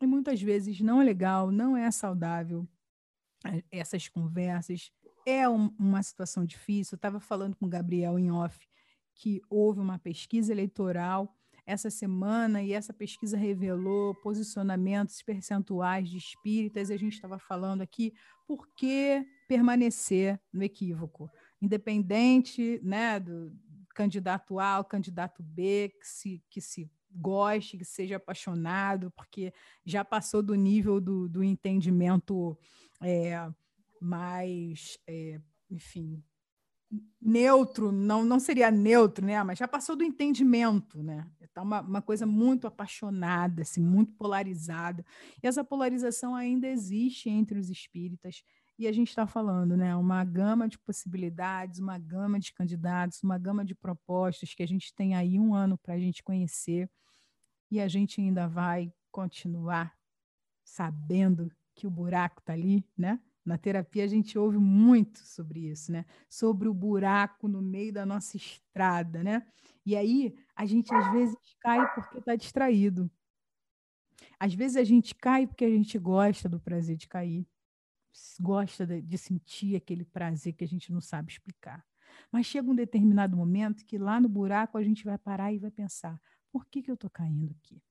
[0.00, 2.66] E muitas vezes não é legal, não é saudável
[3.70, 4.90] essas conversas.
[5.26, 6.94] É um, uma situação difícil.
[6.94, 8.58] Eu estava falando com o Gabriel em off
[9.14, 16.90] que houve uma pesquisa eleitoral essa semana e essa pesquisa revelou posicionamentos percentuais de espíritas
[16.90, 18.12] e a gente estava falando aqui
[18.46, 23.52] por que permanecer no equívoco, independente né, do
[23.94, 29.52] candidato A ou candidato B, que se, que se goste, que seja apaixonado, porque
[29.84, 32.58] já passou do nível do, do entendimento
[33.00, 33.48] é,
[34.00, 35.40] mais, é,
[35.70, 36.22] enfim,
[37.20, 39.42] neutro, não, não seria neutro, né?
[39.42, 41.26] Mas já passou do entendimento, né?
[41.40, 45.04] Está uma, uma coisa muito apaixonada, assim, muito polarizada.
[45.42, 48.42] E essa polarização ainda existe entre os espíritas.
[48.78, 49.94] E a gente está falando, né?
[49.94, 54.94] Uma gama de possibilidades, uma gama de candidatos, uma gama de propostas que a gente
[54.94, 56.90] tem aí um ano para a gente conhecer.
[57.70, 59.94] E a gente ainda vai continuar
[60.64, 63.20] sabendo que o buraco está ali, né?
[63.44, 66.04] Na terapia a gente ouve muito sobre isso, né?
[66.28, 69.44] Sobre o buraco no meio da nossa estrada, né?
[69.84, 73.10] E aí a gente às vezes cai porque está distraído.
[74.38, 77.46] Às vezes a gente cai porque a gente gosta do prazer de cair,
[78.40, 81.84] gosta de, de sentir aquele prazer que a gente não sabe explicar.
[82.30, 85.70] Mas chega um determinado momento que lá no buraco a gente vai parar e vai
[85.70, 86.20] pensar:
[86.52, 87.82] por que, que eu estou caindo aqui?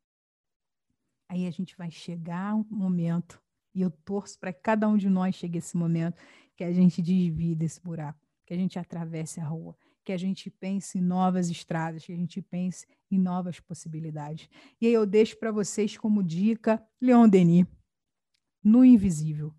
[1.27, 3.41] Aí a gente vai chegar um momento
[3.73, 6.21] e eu torço para que cada um de nós chegue esse momento
[6.55, 10.49] que a gente desvie desse buraco, que a gente atravesse a rua, que a gente
[10.49, 14.49] pense em novas estradas, que a gente pense em novas possibilidades.
[14.79, 17.65] E aí eu deixo para vocês como dica Leon Denis,
[18.63, 19.53] No Invisível.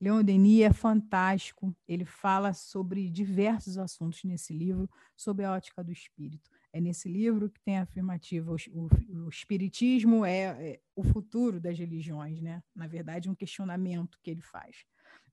[0.00, 5.92] Leon Denis é fantástico, ele fala sobre diversos assuntos nesse livro, sobre a ótica do
[5.92, 6.50] espírito.
[6.72, 11.60] É nesse livro que tem a afirmativa: o, o, o espiritismo é, é, o futuro
[11.60, 12.62] das religiões, né?
[12.74, 14.84] Na verdade, um questionamento que ele faz,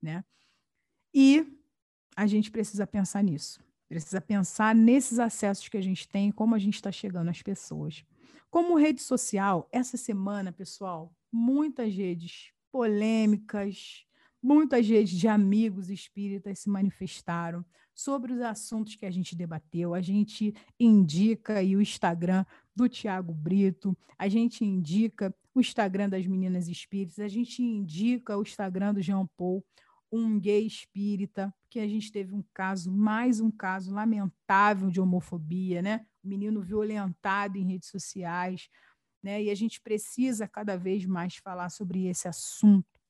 [0.01, 0.23] né?
[1.13, 1.45] E
[2.15, 3.59] a gente precisa pensar nisso.
[3.88, 8.03] Precisa pensar nesses acessos que a gente tem, como a gente está chegando às pessoas.
[8.49, 14.05] Como rede social, essa semana, pessoal, muitas redes polêmicas,
[14.41, 17.65] muitas redes de amigos espíritas se manifestaram
[17.97, 19.95] sobre os assuntos que a gente debateu.
[19.95, 22.45] A gente indica aí o Instagram
[22.75, 28.43] do Tiago Brito, a gente indica o Instagram das meninas espíritas, a gente indica o
[28.43, 29.65] Instagram do Jean Paul,
[30.11, 35.81] um gay espírita, que a gente teve um caso, mais um caso lamentável de homofobia,
[35.81, 36.05] né?
[36.23, 38.69] O menino violentado em redes sociais,
[39.23, 39.41] né?
[39.41, 43.01] E a gente precisa cada vez mais falar sobre esse assunto.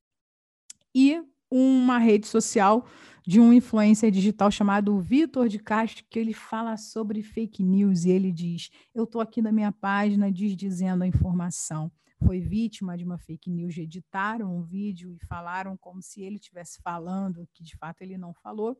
[0.95, 2.85] E uma rede social
[3.25, 8.09] de um influencer digital chamado Vitor de Castro, que ele fala sobre fake news e
[8.09, 11.91] ele diz: Eu estou aqui na minha página desdizendo a informação.
[12.25, 16.81] Foi vítima de uma fake news, editaram um vídeo e falaram como se ele estivesse
[16.81, 18.77] falando, que de fato ele não falou.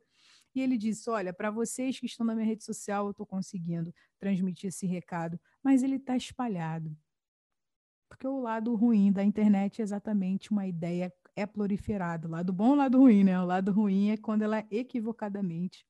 [0.55, 3.93] E ele disse: Olha, para vocês que estão na minha rede social, eu estou conseguindo
[4.17, 6.97] transmitir esse recado, mas ele está espalhado.
[8.09, 12.27] Porque o lado ruim da internet é exatamente uma ideia é proliferada.
[12.27, 13.39] Lado bom lado ruim, né?
[13.39, 15.85] O lado ruim é quando ela é equivocadamente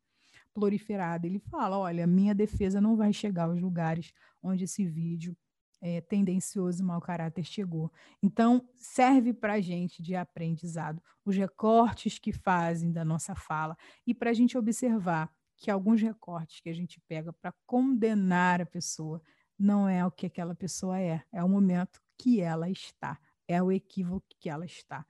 [0.54, 1.26] proliferada.
[1.26, 5.36] Ele fala: olha, minha defesa não vai chegar aos lugares onde esse vídeo
[5.82, 7.92] é, tendencioso e mau caráter chegou.
[8.22, 14.14] Então, serve para a gente de aprendizado os recortes que fazem da nossa fala e
[14.14, 19.22] para a gente observar que alguns recortes que a gente pega para condenar a pessoa
[19.58, 23.72] não é o que aquela pessoa é, é o momento que ela está, é o
[23.72, 25.06] equívoco que ela está.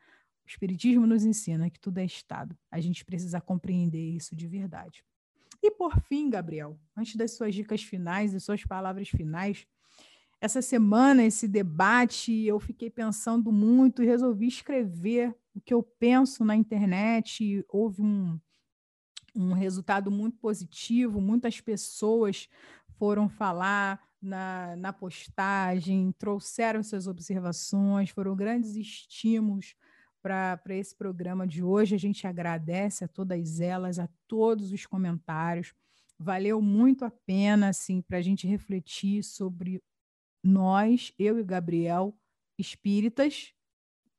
[0.48, 2.58] O Espiritismo nos ensina que tudo é estado.
[2.72, 5.04] A gente precisa compreender isso de verdade.
[5.62, 9.68] E por fim, Gabriel, antes das suas dicas finais e suas palavras finais,
[10.40, 16.46] essa semana, esse debate, eu fiquei pensando muito e resolvi escrever o que eu penso
[16.46, 17.66] na internet.
[17.68, 18.40] Houve um,
[19.36, 22.48] um resultado muito positivo, muitas pessoas
[22.98, 29.76] foram falar na, na postagem, trouxeram suas observações, foram grandes estímulos
[30.22, 31.96] para esse programa de hoje.
[31.96, 35.74] A gente agradece a todas elas, a todos os comentários.
[36.20, 39.82] Valeu muito a pena assim, para a gente refletir sobre
[40.44, 42.18] nós, eu e Gabriel,
[42.58, 43.54] espíritas,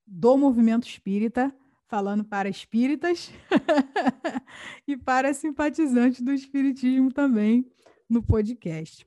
[0.07, 1.55] do movimento espírita,
[1.87, 3.31] falando para espíritas
[4.87, 7.71] e para simpatizantes do espiritismo também
[8.09, 9.07] no podcast.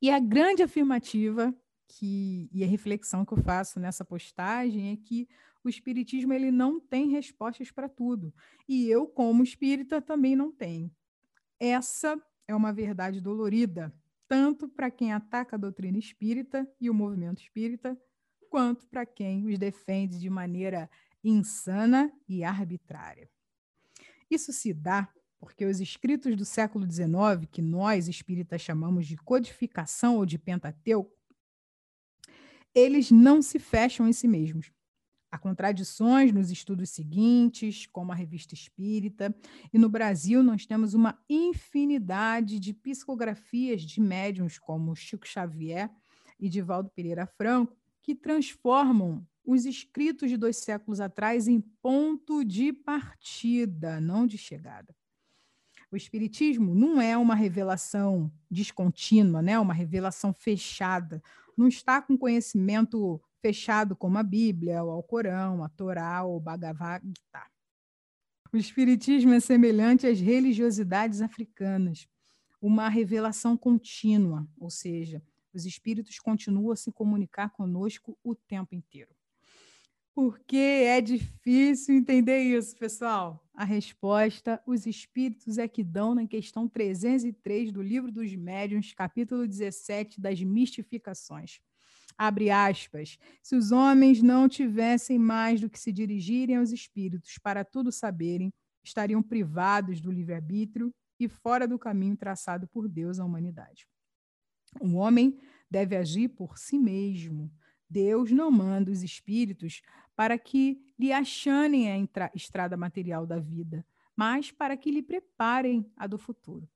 [0.00, 1.54] E a grande afirmativa
[1.88, 5.28] que, e a reflexão que eu faço nessa postagem é que
[5.66, 8.32] o espiritismo ele não tem respostas para tudo.
[8.68, 10.90] E eu, como espírita, também não tenho.
[11.58, 13.92] Essa é uma verdade dolorida,
[14.28, 18.00] tanto para quem ataca a doutrina espírita e o movimento espírita,
[18.48, 20.88] quanto para quem os defende de maneira
[21.22, 23.28] insana e arbitrária.
[24.30, 30.16] Isso se dá porque os escritos do século XIX, que nós espíritas chamamos de codificação
[30.16, 31.12] ou de Pentateuco,
[32.74, 34.70] eles não se fecham em si mesmos.
[35.36, 39.36] Há contradições nos estudos seguintes, como a Revista Espírita,
[39.70, 45.90] e no Brasil nós temos uma infinidade de psicografias de médiums como Chico Xavier
[46.40, 52.72] e Divaldo Pereira Franco, que transformam os escritos de dois séculos atrás em ponto de
[52.72, 54.96] partida, não de chegada.
[55.92, 59.58] O Espiritismo não é uma revelação descontínua, né?
[59.58, 61.22] uma revelação fechada,
[61.58, 67.06] não está com conhecimento fechado como a Bíblia, o Alcorão, a Torá ou o Bhagavad
[67.06, 67.46] Gita.
[68.52, 72.08] O Espiritismo é semelhante às religiosidades africanas,
[72.60, 75.22] uma revelação contínua, ou seja,
[75.54, 79.14] os espíritos continuam a se comunicar conosco o tempo inteiro.
[80.12, 83.46] Por que é difícil entender isso, pessoal?
[83.54, 89.46] A resposta os espíritos é que dão na questão 303 do Livro dos Médiuns, capítulo
[89.46, 91.60] 17 das Mistificações
[92.18, 97.64] abre aspas, se os homens não tivessem mais do que se dirigirem aos espíritos para
[97.64, 98.52] tudo saberem,
[98.82, 103.86] estariam privados do livre-arbítrio e fora do caminho traçado por Deus à humanidade.
[104.80, 105.38] O homem
[105.70, 107.52] deve agir por si mesmo.
[107.88, 109.82] Deus não manda os espíritos
[110.14, 116.06] para que lhe achanem a estrada material da vida, mas para que lhe preparem a
[116.06, 116.68] do futuro.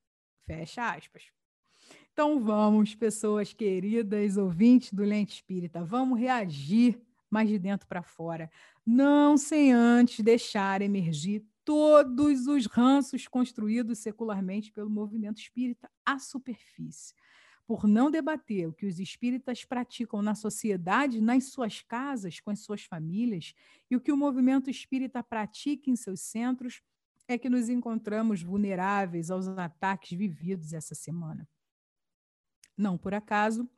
[0.47, 1.31] Fecha aspas.
[2.13, 7.01] Então vamos, pessoas queridas, ouvintes do Lente Espírita, vamos reagir
[7.31, 8.51] mais de dentro para fora,
[8.85, 17.15] não sem antes deixar emergir todos os ranços construídos secularmente pelo movimento espírita à superfície.
[17.67, 22.59] Por não debater o que os espíritas praticam na sociedade, nas suas casas, com as
[22.61, 23.55] suas famílias,
[23.89, 26.83] e o que o movimento espírita pratica em seus centros,
[27.29, 31.49] é que nos encontramos vulneráveis aos ataques vividos essa semana.
[32.81, 33.69] Não por acaso,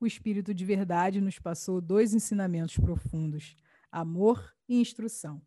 [0.00, 3.56] o Espírito de Verdade nos passou dois ensinamentos profundos:
[3.88, 5.40] amor e instrução.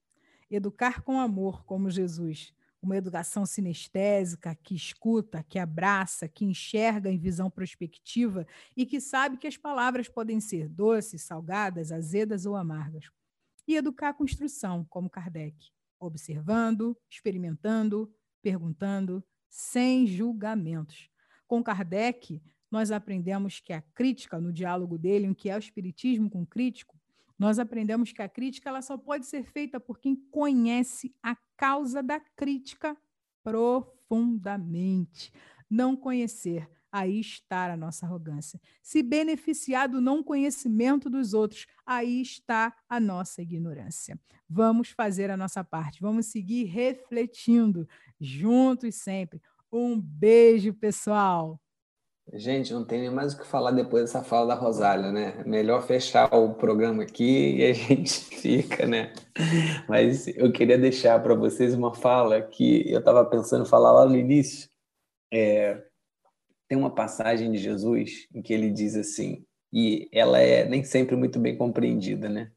[0.50, 7.18] Educar com amor, como Jesus, uma educação sinestésica que escuta, que abraça, que enxerga em
[7.18, 8.48] visão prospectiva
[8.78, 13.12] e que sabe que as palavras podem ser doces, salgadas, azedas ou amargas.
[13.68, 18.10] E educar com instrução, como Kardec, observando, experimentando,
[18.42, 21.10] perguntando, sem julgamentos.
[21.46, 22.42] Com Kardec,
[22.72, 26.98] nós aprendemos que a crítica, no diálogo dele, o que é o espiritismo com crítico,
[27.38, 32.02] nós aprendemos que a crítica ela só pode ser feita por quem conhece a causa
[32.02, 32.96] da crítica
[33.44, 35.34] profundamente.
[35.70, 38.62] Não conhecer, aí está a nossa arrogância.
[38.84, 44.20] Se beneficiar do não conhecimento dos outros, aí está a nossa ignorância.
[44.48, 47.88] Vamos fazer a nossa parte, vamos seguir refletindo
[48.20, 49.42] juntos sempre.
[49.72, 51.60] Um beijo, pessoal!
[52.34, 55.44] Gente, não tem nem mais o que falar depois dessa fala da Rosália, né?
[55.46, 59.12] Melhor fechar o programa aqui e a gente fica, né?
[59.88, 64.16] Mas eu queria deixar para vocês uma fala que eu estava pensando falar lá no
[64.16, 64.70] início.
[65.30, 65.84] É,
[66.70, 71.18] tem uma passagem de Jesus em que ele diz assim, e ela é nem sempre
[71.18, 72.50] muito bem compreendida, né?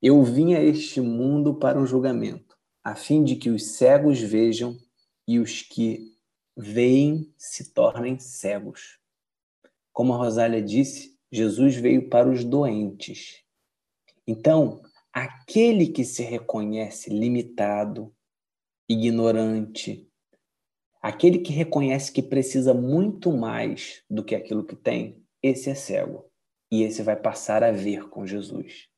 [0.00, 4.76] Eu vim a este mundo para um julgamento, a fim de que os cegos vejam
[5.26, 6.11] e os que
[6.56, 8.98] veem se tornem cegos.
[9.92, 13.42] Como a Rosália disse, Jesus veio para os doentes.
[14.26, 14.82] Então,
[15.12, 18.14] aquele que se reconhece limitado,
[18.88, 20.08] ignorante,
[21.00, 26.30] aquele que reconhece que precisa muito mais do que aquilo que tem, esse é cego.
[26.70, 28.88] E esse vai passar a ver com Jesus.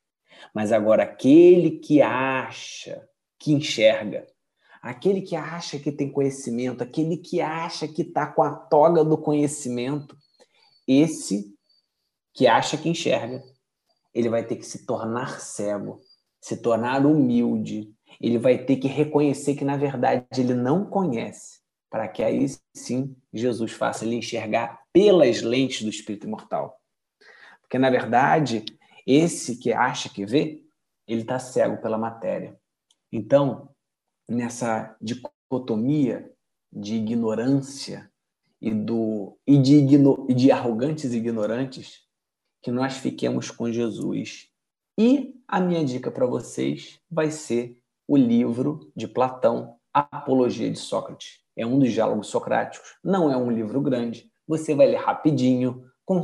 [0.55, 4.27] Mas agora, aquele que acha, que enxerga,
[4.85, 9.17] aquele que acha que tem conhecimento, aquele que acha que está com a toga do
[9.17, 10.15] conhecimento,
[10.87, 11.57] esse
[12.35, 13.43] que acha que enxerga,
[14.13, 16.03] ele vai ter que se tornar cego,
[16.39, 22.07] se tornar humilde, ele vai ter que reconhecer que, na verdade, ele não conhece, para
[22.07, 26.79] que aí sim Jesus faça ele enxergar pelas lentes do espírito imortal.
[27.63, 28.67] Porque, na verdade,
[29.07, 30.63] esse que acha que vê,
[31.09, 32.55] ele está cego pela matéria.
[33.11, 33.74] Então,
[34.29, 36.31] nessa dicotomia
[36.73, 38.11] de ignorância
[38.61, 42.01] e, do, e, de, igno, de arrogantes e ignorantes,
[42.63, 44.49] que nós fiquemos com Jesus.
[44.99, 51.41] E a minha dica para vocês vai ser o livro de Platão, Apologia de Sócrates.
[51.57, 55.85] É um dos diálogos socráticos, não é um livro grande, você vai ler rapidinho.
[56.05, 56.23] Com,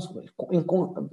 [0.66, 1.08] com,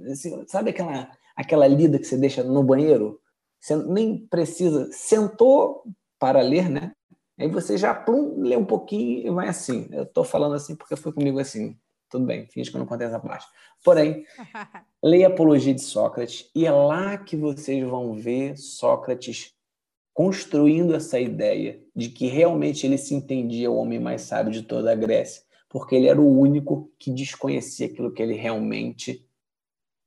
[0.46, 3.20] sabe aquela, aquela lida que você deixa no banheiro?
[3.58, 4.88] Você nem precisa.
[4.92, 5.84] Sentou,
[6.18, 6.92] para ler, né?
[7.38, 9.88] Aí você já plum, lê um pouquinho e vai assim.
[9.92, 11.78] Eu estou falando assim porque foi comigo assim.
[12.10, 13.46] Tudo bem, finge que eu não contei essa parte.
[13.84, 14.24] Porém,
[15.02, 19.54] leia a Apologia de Sócrates e é lá que vocês vão ver Sócrates
[20.12, 24.90] construindo essa ideia de que realmente ele se entendia o homem mais sábio de toda
[24.90, 29.24] a Grécia, porque ele era o único que desconhecia aquilo que ele realmente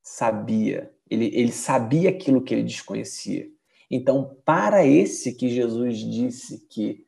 [0.04, 0.92] sabia.
[1.10, 3.48] Ele, ele sabia aquilo que ele desconhecia.
[3.92, 7.06] Então, para esse que Jesus disse que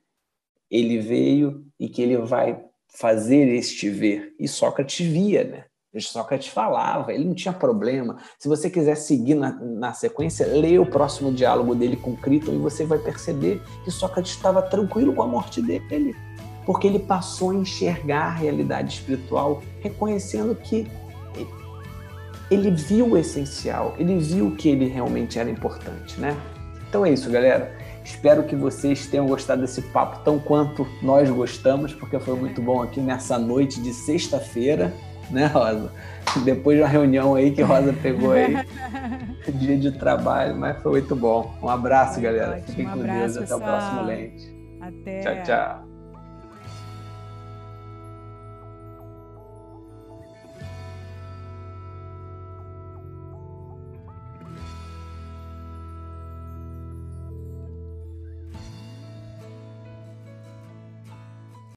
[0.70, 5.66] ele veio e que ele vai fazer este ver, e Sócrates via, né?
[6.02, 8.18] Sócrates falava, ele não tinha problema.
[8.40, 12.58] Se você quiser seguir na, na sequência, leia o próximo diálogo dele com Criton e
[12.58, 16.16] você vai perceber que Sócrates estava tranquilo com a morte dele,
[16.66, 20.88] porque ele passou a enxergar a realidade espiritual, reconhecendo que
[22.50, 26.36] ele viu o essencial, ele viu que ele realmente era importante, né?
[26.94, 27.72] Então é isso, galera.
[28.06, 32.84] Espero que vocês tenham gostado desse papo tão quanto nós gostamos, porque foi muito bom
[32.84, 34.94] aqui nessa noite de sexta-feira,
[35.32, 35.92] né, Rosa?
[36.46, 38.56] Depois de uma reunião aí que Rosa pegou aí,
[39.56, 41.52] dia de trabalho, mas foi muito bom.
[41.64, 42.62] Um abraço, galera.
[42.62, 43.38] Fiquem um com abraço, Deus.
[43.38, 43.60] Até pessoal.
[43.60, 44.56] o próximo lente.
[44.80, 45.20] Até.
[45.22, 45.93] Tchau, tchau.